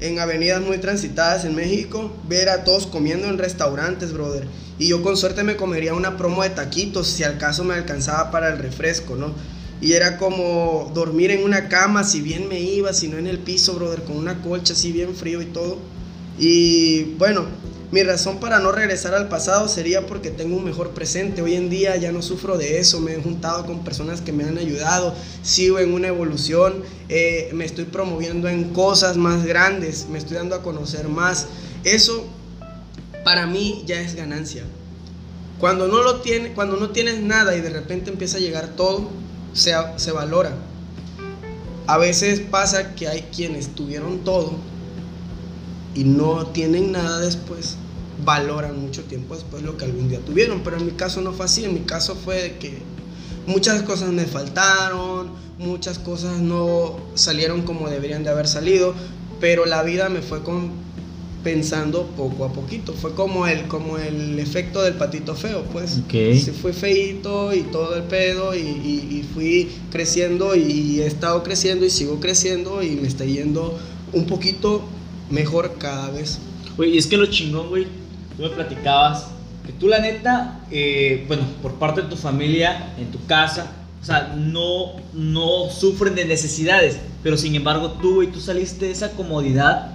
En 0.00 0.18
avenidas 0.18 0.60
muy 0.60 0.78
transitadas 0.78 1.44
en 1.44 1.54
México, 1.54 2.12
ver 2.28 2.48
a 2.48 2.64
todos 2.64 2.86
comiendo 2.86 3.28
en 3.28 3.38
restaurantes, 3.38 4.12
brother. 4.12 4.46
Y 4.78 4.88
yo 4.88 5.02
con 5.02 5.16
suerte 5.16 5.44
me 5.44 5.56
comería 5.56 5.94
una 5.94 6.16
promo 6.16 6.42
de 6.42 6.50
taquitos, 6.50 7.06
si 7.06 7.22
al 7.22 7.38
caso 7.38 7.64
me 7.64 7.74
alcanzaba 7.74 8.30
para 8.30 8.48
el 8.48 8.58
refresco, 8.58 9.16
¿no? 9.16 9.32
Y 9.80 9.92
era 9.92 10.18
como 10.18 10.90
dormir 10.94 11.30
en 11.30 11.44
una 11.44 11.68
cama, 11.68 12.04
si 12.04 12.22
bien 12.22 12.48
me 12.48 12.60
iba, 12.60 12.92
si 12.92 13.08
no 13.08 13.18
en 13.18 13.26
el 13.26 13.38
piso, 13.38 13.74
brother, 13.74 14.02
con 14.02 14.16
una 14.16 14.40
colcha 14.42 14.72
así 14.72 14.92
bien 14.92 15.14
frío 15.14 15.42
y 15.42 15.46
todo. 15.46 15.78
Y 16.38 17.04
bueno, 17.18 17.44
mi 17.94 18.02
razón 18.02 18.40
para 18.40 18.58
no 18.58 18.72
regresar 18.72 19.14
al 19.14 19.28
pasado 19.28 19.68
sería 19.68 20.04
porque 20.04 20.32
tengo 20.32 20.56
un 20.56 20.64
mejor 20.64 20.90
presente. 20.90 21.42
Hoy 21.42 21.54
en 21.54 21.70
día 21.70 21.94
ya 21.94 22.10
no 22.10 22.22
sufro 22.22 22.58
de 22.58 22.80
eso, 22.80 22.98
me 22.98 23.12
he 23.12 23.22
juntado 23.22 23.64
con 23.66 23.84
personas 23.84 24.20
que 24.20 24.32
me 24.32 24.42
han 24.42 24.58
ayudado, 24.58 25.14
sigo 25.44 25.78
en 25.78 25.94
una 25.94 26.08
evolución, 26.08 26.82
eh, 27.08 27.50
me 27.52 27.64
estoy 27.64 27.84
promoviendo 27.84 28.48
en 28.48 28.70
cosas 28.70 29.16
más 29.16 29.46
grandes, 29.46 30.08
me 30.10 30.18
estoy 30.18 30.38
dando 30.38 30.56
a 30.56 30.62
conocer 30.62 31.06
más. 31.06 31.46
Eso 31.84 32.26
para 33.22 33.46
mí 33.46 33.84
ya 33.86 34.00
es 34.00 34.16
ganancia. 34.16 34.64
Cuando 35.60 35.86
no, 35.86 36.02
lo 36.02 36.16
tiene, 36.16 36.52
cuando 36.52 36.76
no 36.76 36.90
tienes 36.90 37.20
nada 37.20 37.56
y 37.56 37.60
de 37.60 37.70
repente 37.70 38.10
empieza 38.10 38.38
a 38.38 38.40
llegar 38.40 38.70
todo, 38.74 39.08
se, 39.52 39.72
se 39.98 40.10
valora. 40.10 40.50
A 41.86 41.96
veces 41.98 42.40
pasa 42.40 42.96
que 42.96 43.06
hay 43.06 43.28
quienes 43.32 43.68
tuvieron 43.68 44.24
todo 44.24 44.54
y 45.94 46.02
no 46.02 46.48
tienen 46.48 46.90
nada 46.90 47.20
después 47.20 47.76
valoran 48.24 48.80
mucho 48.80 49.02
tiempo 49.02 49.34
después 49.34 49.62
lo 49.62 49.76
que 49.76 49.84
algún 49.84 50.08
día 50.08 50.20
tuvieron. 50.20 50.60
Pero 50.62 50.76
en 50.78 50.86
mi 50.86 50.92
caso 50.92 51.20
no 51.20 51.32
fue 51.32 51.46
así, 51.46 51.64
en 51.64 51.74
mi 51.74 51.80
caso 51.80 52.14
fue 52.14 52.56
que 52.58 52.78
muchas 53.46 53.82
cosas 53.82 54.10
me 54.10 54.24
faltaron, 54.24 55.30
muchas 55.58 55.98
cosas 55.98 56.40
no 56.40 56.96
salieron 57.14 57.62
como 57.62 57.88
deberían 57.88 58.24
de 58.24 58.30
haber 58.30 58.48
salido, 58.48 58.94
pero 59.40 59.66
la 59.66 59.82
vida 59.82 60.08
me 60.08 60.22
fue 60.22 60.40
pensando 61.42 62.06
poco 62.16 62.44
a 62.46 62.52
poquito. 62.52 62.94
Fue 62.94 63.14
como 63.14 63.46
el, 63.46 63.68
como 63.68 63.98
el 63.98 64.38
efecto 64.38 64.82
del 64.82 64.94
patito 64.94 65.34
feo, 65.34 65.62
pues. 65.72 66.00
Se 66.40 66.52
fue 66.52 66.72
feito 66.72 67.54
y 67.54 67.62
todo 67.62 67.94
el 67.96 68.04
pedo 68.04 68.54
y, 68.54 68.60
y, 68.60 69.24
fui 69.34 69.70
creciendo 69.90 70.56
y 70.56 71.00
he 71.00 71.06
estado 71.06 71.42
creciendo 71.42 71.84
y 71.84 71.90
sigo 71.90 72.20
creciendo 72.20 72.82
y 72.82 72.90
me 72.90 73.06
está 73.06 73.24
yendo 73.24 73.78
un 74.12 74.26
poquito 74.26 74.82
mejor 75.30 75.74
cada 75.78 76.10
vez. 76.10 76.38
Güey, 76.76 76.94
y 76.94 76.98
es 76.98 77.06
que 77.06 77.16
lo 77.16 77.26
chingón, 77.26 77.68
güey, 77.68 77.86
tú 78.36 78.42
me 78.42 78.48
platicabas 78.50 79.28
que 79.66 79.72
tú 79.72 79.88
la 79.88 79.98
neta, 79.98 80.60
eh, 80.70 81.24
bueno, 81.26 81.44
por 81.62 81.74
parte 81.74 82.02
de 82.02 82.08
tu 82.08 82.16
familia, 82.16 82.92
en 82.98 83.10
tu 83.10 83.24
casa, 83.26 83.72
o 84.02 84.04
sea, 84.04 84.34
no, 84.36 84.96
no 85.14 85.70
sufren 85.70 86.14
de 86.14 86.26
necesidades, 86.26 86.98
pero 87.22 87.38
sin 87.38 87.54
embargo 87.54 87.92
tú, 87.92 88.16
güey, 88.16 88.28
tú 88.28 88.40
saliste 88.40 88.86
de 88.86 88.92
esa 88.92 89.12
comodidad 89.12 89.92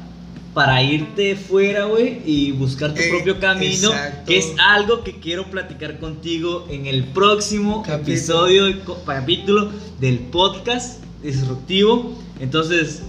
para 0.55 0.81
irte 0.81 1.35
fuera, 1.35 1.85
güey, 1.85 2.21
y 2.25 2.51
buscar 2.51 2.95
tu 2.95 3.01
eh, 3.01 3.09
propio 3.09 3.39
camino, 3.39 3.91
que 4.25 4.39
es 4.39 4.53
algo 4.57 5.03
que 5.03 5.19
quiero 5.19 5.51
platicar 5.51 5.99
contigo 5.99 6.65
en 6.71 6.87
el 6.87 7.03
próximo 7.03 7.83
episodio, 7.87 8.65
capítulo 9.05 9.71
del 9.99 10.17
podcast 10.17 11.03
disruptivo. 11.21 12.17
Entonces, 12.39 13.03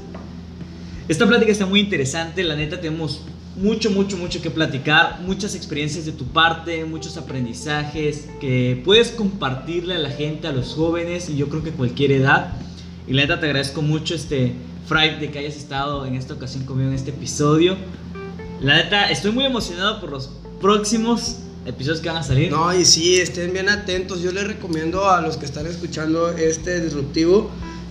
esta 1.09 1.27
plática 1.27 1.51
está 1.51 1.64
muy 1.64 1.81
interesante, 1.81 2.45
la 2.45 2.57
neta 2.57 2.79
tenemos 2.79 3.23
mucho, 3.57 3.91
mucho, 3.91 4.17
mucho 4.17 4.41
que 4.41 4.51
platicar, 4.51 5.21
muchas 5.23 5.55
experiencias 5.55 6.07
de 6.07 6.13
tu 6.13 6.25
parte, 6.25 6.85
muchos 6.85 7.17
aprendizajes 7.17 8.29
que 8.41 8.81
puedes 8.85 9.11
compartirle 9.11 9.95
a 9.95 9.99
la 9.99 10.11
gente, 10.11 10.47
a 10.47 10.53
los 10.53 10.75
jóvenes 10.75 11.29
y 11.29 11.37
yo 11.37 11.49
creo 11.49 11.63
que 11.63 11.73
cualquier 11.73 12.13
edad. 12.13 12.53
Y 13.07 13.13
la 13.13 13.23
neta 13.23 13.41
te 13.41 13.47
agradezco 13.47 13.83
mucho 13.83 14.15
este 14.15 14.55
Fry 14.87 15.17
de 15.21 15.31
que 15.31 15.41
hayas 15.41 15.57
estado 15.57 16.07
en 16.07 16.15
esta 16.15 16.35
ocasión 16.35 16.65
conmigo 16.65 16.89
en 16.89 16.95
este 16.95 17.11
episodio. 17.11 17.77
La 18.61 18.77
neta 18.77 19.11
estoy 19.11 19.33
muy 19.33 19.45
emocionado 19.45 20.01
por 20.01 20.11
los 20.11 20.31
próximos 20.61 21.39
episodios 21.67 22.01
que 22.01 22.09
van 22.09 22.19
a 22.19 22.23
salir. 22.23 22.51
No, 22.51 22.73
y 22.75 22.85
sí, 22.85 23.17
estén 23.17 23.53
bien 23.53 23.69
atentos. 23.69 24.23
Yo 24.23 24.33
les 24.33 24.47
recomiendo 24.47 25.11
a 25.11 25.21
los 25.21 25.37
que 25.37 25.47
están 25.47 25.67
escuchando 25.67 26.31
este 26.31 26.81
disruptivo 26.81 27.51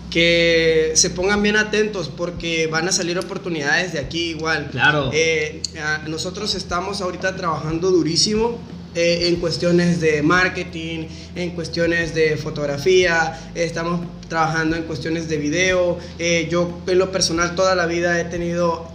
que 0.10 0.92
se 0.96 1.10
pongan 1.12 1.44
bien 1.44 1.56
atentos 1.56 2.10
porque 2.10 2.68
van 2.68 2.88
a 2.88 2.92
salir 2.92 3.18
oportunidades 3.18 3.94
de 3.94 4.00
aquí 4.00 4.32
igual. 4.32 4.70
Claro. 4.72 5.12
Eh, 5.14 5.62
nosotros 6.08 6.56
estamos 6.56 7.02
ahorita 7.02 7.36
trabajando 7.36 7.92
durísimo 7.92 8.58
eh, 8.96 9.28
en 9.28 9.36
cuestiones 9.36 10.02
de 10.02 10.24
marketing, 10.24 11.08
en 11.36 11.52
cuestiones 11.52 12.16
de 12.16 12.38
fotografía, 12.38 13.52
estamos 13.54 14.02
trabajando 14.28 14.76
en 14.76 14.84
cuestiones 14.84 15.30
de 15.30 15.38
video. 15.38 16.00
Eh, 16.18 16.48
yo 16.50 16.80
en 16.88 16.98
lo 16.98 17.12
personal 17.12 17.54
toda 17.54 17.76
la 17.76 17.86
vida 17.86 18.20
he 18.20 18.26
tenido, 18.26 18.92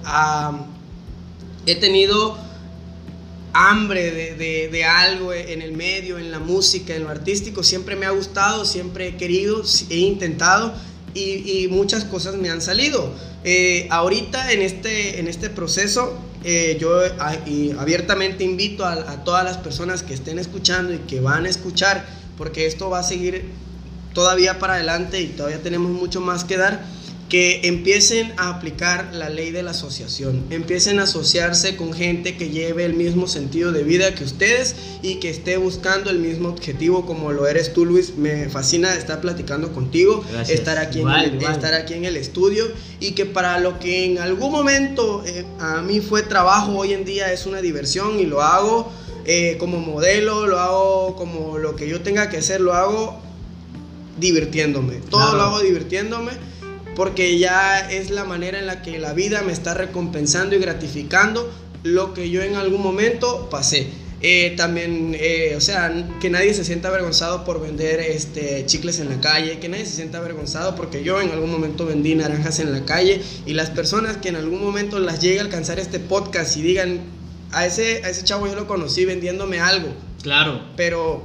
he 1.64 1.76
tenido 1.76 2.36
hambre 3.52 4.10
de, 4.10 4.34
de, 4.34 4.68
de, 4.68 4.84
algo 4.84 5.32
en 5.32 5.62
el 5.62 5.70
medio, 5.74 6.18
en 6.18 6.32
la 6.32 6.40
música, 6.40 6.96
en 6.96 7.04
lo 7.04 7.10
artístico. 7.10 7.62
Siempre 7.62 7.94
me 7.94 8.04
ha 8.04 8.10
gustado, 8.10 8.64
siempre 8.64 9.06
he 9.06 9.16
querido, 9.16 9.62
he 9.90 9.98
intentado 9.98 10.74
y, 11.14 11.68
muchas 11.70 12.04
cosas 12.04 12.36
me 12.36 12.50
han 12.50 12.60
salido. 12.60 13.12
Eh, 13.44 13.86
ahorita 13.90 14.52
en 14.52 14.62
este, 14.62 15.20
en 15.20 15.28
este 15.28 15.50
proceso, 15.50 16.18
eh, 16.44 16.76
yo 16.80 17.00
abiertamente 17.78 18.44
invito 18.44 18.84
a, 18.84 19.24
todas 19.24 19.44
las 19.44 19.56
personas 19.58 20.02
que 20.02 20.14
estén 20.14 20.38
escuchando 20.38 20.92
y 20.92 20.98
que 20.98 21.20
van 21.20 21.46
a 21.46 21.48
escuchar, 21.48 22.04
porque 22.36 22.66
esto 22.66 22.90
va 22.90 23.00
a 23.00 23.02
seguir 23.02 23.50
todavía 24.12 24.58
para 24.58 24.74
adelante 24.74 25.20
y 25.20 25.28
todavía 25.28 25.62
tenemos 25.62 25.90
mucho 25.90 26.20
más 26.20 26.44
que 26.44 26.56
dar, 26.56 26.84
que 27.34 27.62
empiecen 27.64 28.32
a 28.36 28.48
aplicar 28.48 29.12
la 29.12 29.28
ley 29.28 29.50
de 29.50 29.64
la 29.64 29.72
asociación, 29.72 30.44
empiecen 30.50 31.00
a 31.00 31.02
asociarse 31.02 31.74
con 31.74 31.92
gente 31.92 32.36
que 32.36 32.50
lleve 32.50 32.84
el 32.84 32.94
mismo 32.94 33.26
sentido 33.26 33.72
de 33.72 33.82
vida 33.82 34.14
que 34.14 34.22
ustedes 34.22 34.76
y 35.02 35.16
que 35.16 35.30
esté 35.30 35.56
buscando 35.56 36.10
el 36.10 36.20
mismo 36.20 36.48
objetivo 36.48 37.06
como 37.06 37.32
lo 37.32 37.48
eres 37.48 37.72
tú 37.72 37.86
Luis. 37.86 38.16
Me 38.16 38.48
fascina 38.50 38.94
estar 38.94 39.20
platicando 39.20 39.72
contigo, 39.72 40.24
estar 40.48 40.78
aquí, 40.78 41.00
en 41.00 41.08
el, 41.08 41.42
estar 41.42 41.74
aquí 41.74 41.94
en 41.94 42.04
el 42.04 42.16
estudio 42.16 42.66
y 43.00 43.14
que 43.16 43.26
para 43.26 43.58
lo 43.58 43.80
que 43.80 44.04
en 44.04 44.18
algún 44.18 44.52
momento 44.52 45.24
eh, 45.26 45.44
a 45.58 45.82
mí 45.82 46.00
fue 46.00 46.22
trabajo, 46.22 46.76
hoy 46.76 46.92
en 46.92 47.04
día 47.04 47.32
es 47.32 47.46
una 47.46 47.60
diversión 47.60 48.20
y 48.20 48.26
lo 48.26 48.42
hago. 48.42 48.92
Eh, 49.26 49.56
como 49.58 49.80
modelo, 49.80 50.46
lo 50.46 50.60
hago 50.60 51.16
como 51.16 51.58
lo 51.58 51.74
que 51.74 51.88
yo 51.88 52.00
tenga 52.00 52.30
que 52.30 52.36
hacer, 52.36 52.60
lo 52.60 52.74
hago 52.74 53.18
divirtiéndome. 54.20 55.00
Todo 55.10 55.34
lo 55.34 55.42
hago 55.42 55.60
divirtiéndome 55.62 56.53
porque 56.94 57.38
ya 57.38 57.90
es 57.90 58.10
la 58.10 58.24
manera 58.24 58.58
en 58.58 58.66
la 58.66 58.82
que 58.82 58.98
la 58.98 59.12
vida 59.12 59.42
me 59.42 59.52
está 59.52 59.74
recompensando 59.74 60.54
y 60.56 60.58
gratificando 60.58 61.50
lo 61.82 62.14
que 62.14 62.30
yo 62.30 62.42
en 62.42 62.56
algún 62.56 62.82
momento 62.82 63.48
pasé. 63.50 63.88
Eh, 64.26 64.54
también, 64.56 65.14
eh, 65.20 65.52
o 65.54 65.60
sea, 65.60 65.92
que 66.18 66.30
nadie 66.30 66.54
se 66.54 66.64
sienta 66.64 66.88
avergonzado 66.88 67.44
por 67.44 67.60
vender 67.60 68.00
este, 68.00 68.64
chicles 68.64 68.98
en 68.98 69.10
la 69.10 69.20
calle, 69.20 69.58
que 69.58 69.68
nadie 69.68 69.84
se 69.84 69.96
sienta 69.96 70.16
avergonzado 70.16 70.76
porque 70.76 71.04
yo 71.04 71.20
en 71.20 71.30
algún 71.30 71.50
momento 71.50 71.84
vendí 71.84 72.14
naranjas 72.14 72.58
en 72.58 72.72
la 72.72 72.86
calle 72.86 73.20
y 73.44 73.52
las 73.52 73.68
personas 73.68 74.16
que 74.16 74.30
en 74.30 74.36
algún 74.36 74.64
momento 74.64 74.98
las 74.98 75.20
llegue 75.20 75.40
a 75.40 75.42
alcanzar 75.42 75.78
este 75.78 76.00
podcast 76.00 76.56
y 76.56 76.62
digan, 76.62 77.00
a 77.52 77.66
ese, 77.66 78.02
a 78.02 78.08
ese 78.08 78.24
chavo 78.24 78.46
yo 78.46 78.54
lo 78.54 78.66
conocí 78.66 79.04
vendiéndome 79.04 79.60
algo. 79.60 79.88
Claro. 80.22 80.62
Pero... 80.74 81.22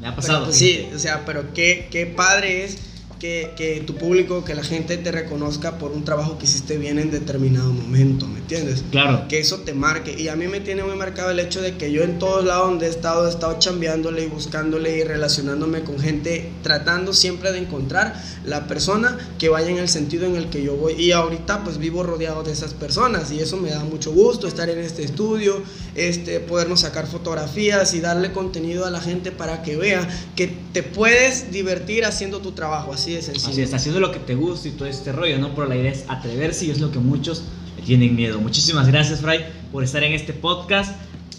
Me 0.00 0.06
ha 0.06 0.14
pasado. 0.14 0.44
Pues 0.44 0.56
sí, 0.56 0.88
o 0.94 0.98
sea, 1.00 1.24
pero 1.26 1.52
qué, 1.52 1.88
qué 1.90 2.06
padre 2.06 2.64
es 2.64 2.78
que, 3.20 3.84
tu 3.86 3.94
público, 3.94 4.44
que 4.44 4.54
la 4.54 4.64
gente 4.64 4.96
te 4.96 5.12
reconozca 5.12 5.78
por 5.78 5.92
un 5.92 6.04
trabajo 6.04 6.38
que 6.38 6.46
hiciste 6.46 6.78
bien 6.78 6.98
en 6.98 7.10
determinado 7.10 7.72
momento, 7.72 8.26
¿me 8.26 8.38
entiendes? 8.38 8.82
Claro. 8.90 9.28
Que 9.28 9.38
eso 9.38 9.58
te 9.58 9.74
marque. 9.74 10.18
Y 10.18 10.28
a 10.28 10.36
mí 10.36 10.48
me 10.48 10.60
tiene 10.60 10.82
muy 10.82 10.96
marcado 10.96 11.30
el 11.30 11.38
hecho 11.38 11.60
de 11.60 11.76
que 11.76 11.92
yo 11.92 12.02
en 12.02 12.18
todos 12.18 12.44
lados 12.44 12.70
donde 12.70 12.86
he 12.86 12.88
estado, 12.88 13.26
he 13.26 13.30
estado 13.30 13.58
chambeándole 13.58 14.24
y 14.24 14.26
buscándole 14.26 14.96
y 14.96 15.04
relacionándome 15.04 15.82
con 15.82 16.00
gente, 16.00 16.50
tratando 16.62 17.12
siempre 17.12 17.52
de 17.52 17.58
encontrar 17.58 18.20
la 18.44 18.66
persona 18.66 19.18
que 19.38 19.48
vaya 19.48 19.70
en 19.70 19.78
el 19.78 19.88
sentido 19.88 20.26
en 20.26 20.36
el 20.36 20.48
que 20.48 20.62
yo 20.62 20.76
voy. 20.76 20.94
Y 20.94 21.12
ahorita 21.12 21.62
pues 21.64 21.78
vivo 21.78 22.02
rodeado 22.02 22.42
de 22.42 22.52
esas 22.52 22.74
personas 22.74 23.30
y 23.32 23.40
eso 23.40 23.56
me 23.56 23.70
da 23.70 23.84
mucho 23.84 24.12
gusto 24.12 24.46
estar 24.46 24.68
en 24.70 24.78
este 24.78 25.02
estudio, 25.04 25.62
este, 25.94 26.40
podernos 26.40 26.80
sacar 26.80 27.06
fotografías 27.06 27.94
y 27.94 28.00
darle 28.00 28.32
contenido 28.32 28.86
a 28.86 28.90
la 28.90 29.00
gente 29.00 29.32
para 29.32 29.62
que 29.62 29.76
vea 29.76 30.08
que 30.36 30.52
te 30.72 30.82
puedes 30.82 31.50
divertir 31.50 32.04
haciendo 32.04 32.40
tu 32.40 32.52
trabajo. 32.52 32.92
Así 32.92 33.10
Así 33.16 33.32
es, 33.32 33.48
Así 33.48 33.74
haciendo 33.74 34.00
lo 34.00 34.12
que 34.12 34.20
te 34.20 34.34
gusta 34.34 34.68
y 34.68 34.72
todo 34.72 34.86
este 34.86 35.12
rollo, 35.12 35.38
¿no? 35.38 35.54
Pero 35.54 35.66
la 35.66 35.76
idea 35.76 35.90
es 35.90 36.04
atreverse 36.08 36.66
y 36.66 36.70
es 36.70 36.80
lo 36.80 36.92
que 36.92 36.98
muchos 36.98 37.42
tienen 37.84 38.14
miedo. 38.14 38.40
Muchísimas 38.40 38.86
gracias, 38.86 39.20
Fray, 39.20 39.46
por 39.72 39.82
estar 39.82 40.02
en 40.04 40.12
este 40.12 40.32
podcast. 40.32 40.94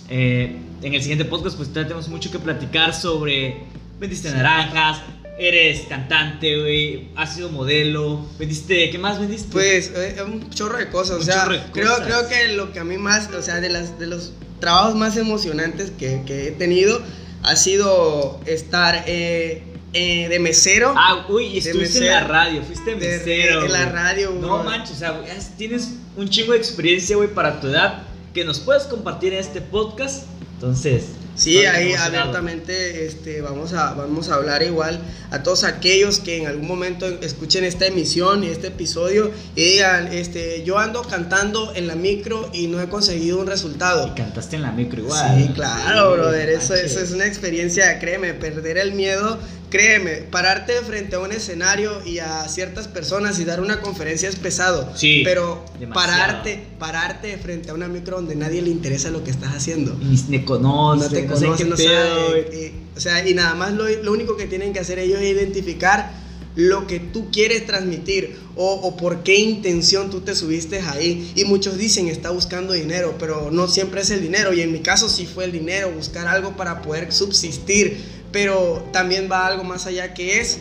Eh, 0.09 0.57
en 0.81 0.93
el 0.93 1.01
siguiente 1.01 1.25
podcast, 1.25 1.55
pues 1.55 1.71
tenemos 1.71 2.09
mucho 2.09 2.31
que 2.31 2.39
platicar 2.39 2.93
sobre 2.93 3.63
vendiste 3.99 4.31
naranjas, 4.31 5.01
eres 5.41 5.82
cantante, 5.89 6.60
güey, 6.60 7.10
has 7.15 7.36
sido 7.36 7.49
modelo, 7.49 8.23
vendiste, 8.38 8.91
¿qué 8.91 8.97
más 8.99 9.19
vendiste? 9.19 9.49
Pues 9.51 9.91
eh, 9.95 10.21
un 10.23 10.49
chorro 10.51 10.77
de 10.77 10.89
cosas, 10.89 11.17
o 11.17 11.23
sea, 11.23 11.45
creo, 11.73 11.95
creo 12.04 12.27
que 12.30 12.49
lo 12.49 12.71
que 12.71 12.80
a 12.80 12.84
mí 12.84 12.97
más, 12.97 13.30
o 13.34 13.41
sea, 13.41 13.60
de, 13.60 13.69
las, 13.69 13.97
de 13.97 14.06
los 14.06 14.34
trabajos 14.60 14.95
más 14.95 15.17
emocionantes 15.17 15.91
que, 15.91 16.21
que 16.27 16.49
he 16.49 16.51
tenido 16.51 17.01
ha 17.41 17.56
sido 17.56 18.39
estar 18.45 19.04
eh, 19.08 19.63
eh, 19.93 20.30
de 20.30 20.39
mesero. 20.39 20.93
Ah, 20.95 21.25
uy, 21.27 21.45
y 21.45 21.58
estuviste 21.58 21.97
en 21.97 22.06
la 22.06 22.27
radio, 22.27 22.62
fuiste 22.62 22.95
mesero. 22.95 23.65
en 23.65 23.71
la 23.71 23.86
radio, 23.88 24.30
güey. 24.32 24.41
No 24.41 24.63
manches, 24.63 24.97
o 24.97 24.99
sea, 24.99 25.19
tienes 25.58 25.95
un 26.15 26.30
chingo 26.30 26.54
de 26.54 26.60
experiencia, 26.60 27.15
güey, 27.15 27.34
para 27.34 27.60
tu 27.60 27.67
edad 27.67 28.04
que 28.34 28.45
nos 28.45 28.60
puedes 28.60 28.84
compartir 28.84 29.34
en 29.34 29.39
este 29.39 29.60
podcast. 29.60 30.25
Entonces, 30.54 31.06
Sí, 31.36 31.65
ahí 31.65 31.94
abiertamente 31.94 33.06
este, 33.06 33.41
vamos, 33.41 33.74
a, 33.74 33.94
vamos 33.94 34.30
a 34.30 34.36
hablar 34.36 34.63
igual 34.63 35.00
a 35.32 35.44
todos 35.44 35.63
aquellos 35.63 36.20
que 36.20 36.38
en 36.38 36.48
algún 36.48 36.67
momento 36.67 37.08
escuchen 37.22 37.63
esta 37.63 37.86
emisión 37.86 38.44
y 38.44 38.48
este 38.48 38.67
episodio 38.67 39.32
y 39.56 39.63
digan, 39.63 40.08
este, 40.13 40.63
yo 40.63 40.78
ando 40.78 41.02
cantando 41.04 41.74
en 41.74 41.88
la 41.88 41.96
micro 41.96 42.50
y 42.54 42.67
no 42.67 42.82
he 42.82 42.89
conseguido 42.89 43.39
un 43.39 43.48
resultado. 43.48 44.08
Y 44.08 44.12
cantaste 44.12 44.58
en 44.58 44.63
la 44.63 44.72
micro 44.72 45.02
igual. 45.02 45.38
Sí, 45.38 45.54
claro, 45.54 46.13
brother, 46.13 46.50
eso, 46.50 46.76
eso 46.76 47.00
es 47.00 47.12
una 47.12 47.26
experiencia, 47.26 47.98
créeme, 48.00 48.34
perder 48.34 48.78
el 48.78 48.94
miedo 48.94 49.39
créeme, 49.71 50.17
pararte 50.29 50.73
frente 50.81 51.15
a 51.15 51.19
un 51.19 51.31
escenario 51.31 52.05
y 52.05 52.19
a 52.19 52.47
ciertas 52.49 52.88
personas 52.88 53.39
y 53.39 53.45
dar 53.45 53.62
una 53.62 53.79
conferencia 53.79 54.29
es 54.29 54.36
pesado. 54.36 54.91
Sí. 54.95 55.21
Pero 55.23 55.65
pararte, 55.93 56.67
pararte 56.77 57.38
frente 57.38 57.71
a 57.71 57.73
una 57.73 57.88
micro 57.88 58.17
donde 58.17 58.36
nadie 58.36 58.62
le 58.62 58.69
interesa 58.69 59.10
lo 59.10 59.23
que 59.23 59.31
estás 59.31 59.55
haciendo. 59.55 59.97
Ni 59.99 60.17
te 60.17 60.45
conoce, 60.45 61.05
no 61.05 61.10
te 61.10 61.25
conoce, 61.25 61.65
no, 61.65 61.77
sabe. 61.77 62.73
o 62.95 62.99
sea, 62.99 63.27
y 63.27 63.34
nada 63.34 63.55
más 63.55 63.73
lo, 63.73 63.88
lo, 63.88 64.12
único 64.12 64.36
que 64.36 64.45
tienen 64.45 64.73
que 64.73 64.79
hacer 64.79 64.99
ellos 64.99 65.21
es 65.21 65.31
identificar 65.31 66.19
lo 66.55 66.86
que 66.86 66.99
tú 66.99 67.31
quieres 67.31 67.65
transmitir 67.65 68.36
o, 68.57 68.73
o, 68.73 68.97
por 68.97 69.23
qué 69.23 69.39
intención 69.39 70.10
tú 70.10 70.19
te 70.19 70.36
subiste 70.36 70.81
ahí. 70.81 71.31
Y 71.34 71.45
muchos 71.45 71.77
dicen 71.77 72.10
está 72.10 72.29
buscando 72.31 72.73
dinero, 72.73 73.15
pero 73.17 73.51
no 73.51 73.69
siempre 73.69 74.01
es 74.01 74.10
el 74.10 74.21
dinero. 74.21 74.51
Y 74.51 74.60
en 74.60 74.73
mi 74.73 74.79
caso 74.79 75.07
sí 75.07 75.25
fue 75.25 75.45
el 75.45 75.53
dinero, 75.53 75.89
buscar 75.91 76.27
algo 76.27 76.57
para 76.57 76.81
poder 76.81 77.13
subsistir 77.13 78.20
pero 78.32 78.88
también 78.91 79.30
va 79.32 79.48
algo 79.48 79.63
más 79.63 79.86
allá 79.86 80.13
que 80.13 80.39
es 80.39 80.60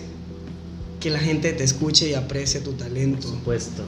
que 1.01 1.11
la 1.11 1.19
gente 1.19 1.53
te 1.53 1.65
escuche 1.65 2.09
y 2.09 2.15
aprecie 2.15 2.61
tu 2.61 2.73
talento. 2.73 3.27
Por 3.27 3.37
supuesto. 3.39 3.85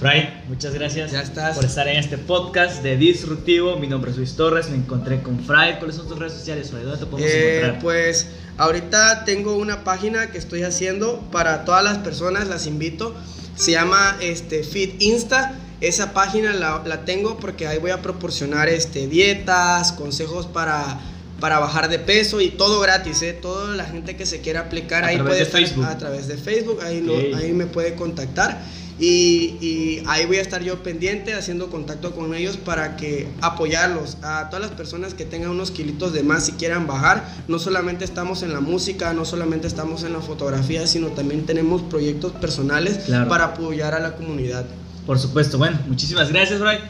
Fray, 0.00 0.44
muchas 0.48 0.74
gracias 0.74 1.10
ya 1.10 1.22
estás. 1.22 1.56
por 1.56 1.64
estar 1.64 1.88
en 1.88 1.96
este 1.96 2.18
podcast 2.18 2.84
de 2.84 2.96
Disruptivo. 2.96 3.76
Mi 3.78 3.88
nombre 3.88 4.12
es 4.12 4.16
Luis 4.16 4.36
Torres, 4.36 4.70
me 4.70 4.76
encontré 4.76 5.20
con 5.22 5.40
Fray. 5.40 5.78
¿Cuáles 5.78 5.96
son 5.96 6.06
tus 6.06 6.18
redes 6.18 6.34
sociales, 6.34 6.70
Fray? 6.70 6.84
¿Dónde 6.84 6.98
te 6.98 7.06
podemos 7.06 7.32
eh, 7.32 7.56
encontrar? 7.56 7.82
Pues 7.82 8.28
ahorita 8.58 9.24
tengo 9.24 9.56
una 9.56 9.82
página 9.82 10.30
que 10.30 10.38
estoy 10.38 10.62
haciendo 10.62 11.20
para 11.32 11.64
todas 11.64 11.82
las 11.82 11.98
personas, 11.98 12.46
las 12.46 12.66
invito. 12.66 13.12
Se 13.56 13.72
llama 13.72 14.16
este, 14.20 14.62
Fit 14.62 15.02
Insta. 15.02 15.58
Esa 15.80 16.12
página 16.12 16.52
la, 16.52 16.82
la 16.84 17.04
tengo 17.04 17.38
porque 17.38 17.66
ahí 17.66 17.78
voy 17.78 17.90
a 17.90 18.00
proporcionar 18.00 18.68
este, 18.68 19.08
dietas, 19.08 19.92
consejos 19.92 20.46
para 20.46 21.00
para 21.40 21.58
bajar 21.58 21.88
de 21.88 21.98
peso 21.98 22.40
y 22.40 22.48
todo 22.50 22.80
gratis, 22.80 23.22
¿eh? 23.22 23.32
Toda 23.32 23.76
la 23.76 23.84
gente 23.84 24.16
que 24.16 24.26
se 24.26 24.40
quiera 24.40 24.60
aplicar 24.60 25.04
ahí 25.04 25.18
puede 25.18 25.42
estar 25.42 25.62
a 25.84 25.98
través 25.98 26.28
de 26.28 26.36
Facebook, 26.36 26.80
ahí, 26.82 27.04
ahí 27.34 27.52
me 27.52 27.66
puede 27.66 27.94
contactar 27.94 28.60
y, 29.00 29.56
y, 29.60 30.02
ahí 30.08 30.26
voy 30.26 30.38
a 30.38 30.40
estar 30.40 30.60
yo 30.62 30.82
pendiente 30.82 31.34
haciendo 31.34 31.70
contacto 31.70 32.12
con 32.12 32.34
ellos 32.34 32.56
para 32.56 32.96
que 32.96 33.28
apoyarlos 33.40 34.16
a 34.22 34.48
todas 34.50 34.60
las 34.60 34.72
personas 34.72 35.14
que 35.14 35.24
tengan 35.24 35.50
unos 35.50 35.70
kilitos 35.70 36.12
de 36.12 36.24
más 36.24 36.48
y 36.48 36.52
quieran 36.52 36.88
bajar. 36.88 37.24
No 37.46 37.60
solamente 37.60 38.04
estamos 38.04 38.42
en 38.42 38.52
la 38.52 38.60
música, 38.60 39.12
no 39.12 39.24
solamente 39.24 39.68
estamos 39.68 40.02
en 40.02 40.14
la 40.14 40.20
fotografía, 40.20 40.84
sino 40.88 41.08
también 41.08 41.46
tenemos 41.46 41.82
proyectos 41.82 42.32
personales 42.32 42.98
para 43.28 43.44
apoyar 43.44 43.94
a 43.94 44.00
la 44.00 44.16
comunidad. 44.16 44.66
Por 45.06 45.18
supuesto, 45.18 45.58
bueno, 45.58 45.78
muchísimas 45.86 46.32
gracias, 46.32 46.58
Bray. 46.58 46.80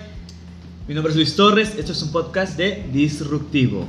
Mi 0.88 0.94
nombre 0.94 1.11
es 1.11 1.16
Luis 1.16 1.37
Torres, 1.37 1.74
esto 1.76 1.92
es 1.92 2.02
un 2.02 2.11
podcast 2.11 2.56
de 2.56 2.88
Disruptivo. 2.90 3.87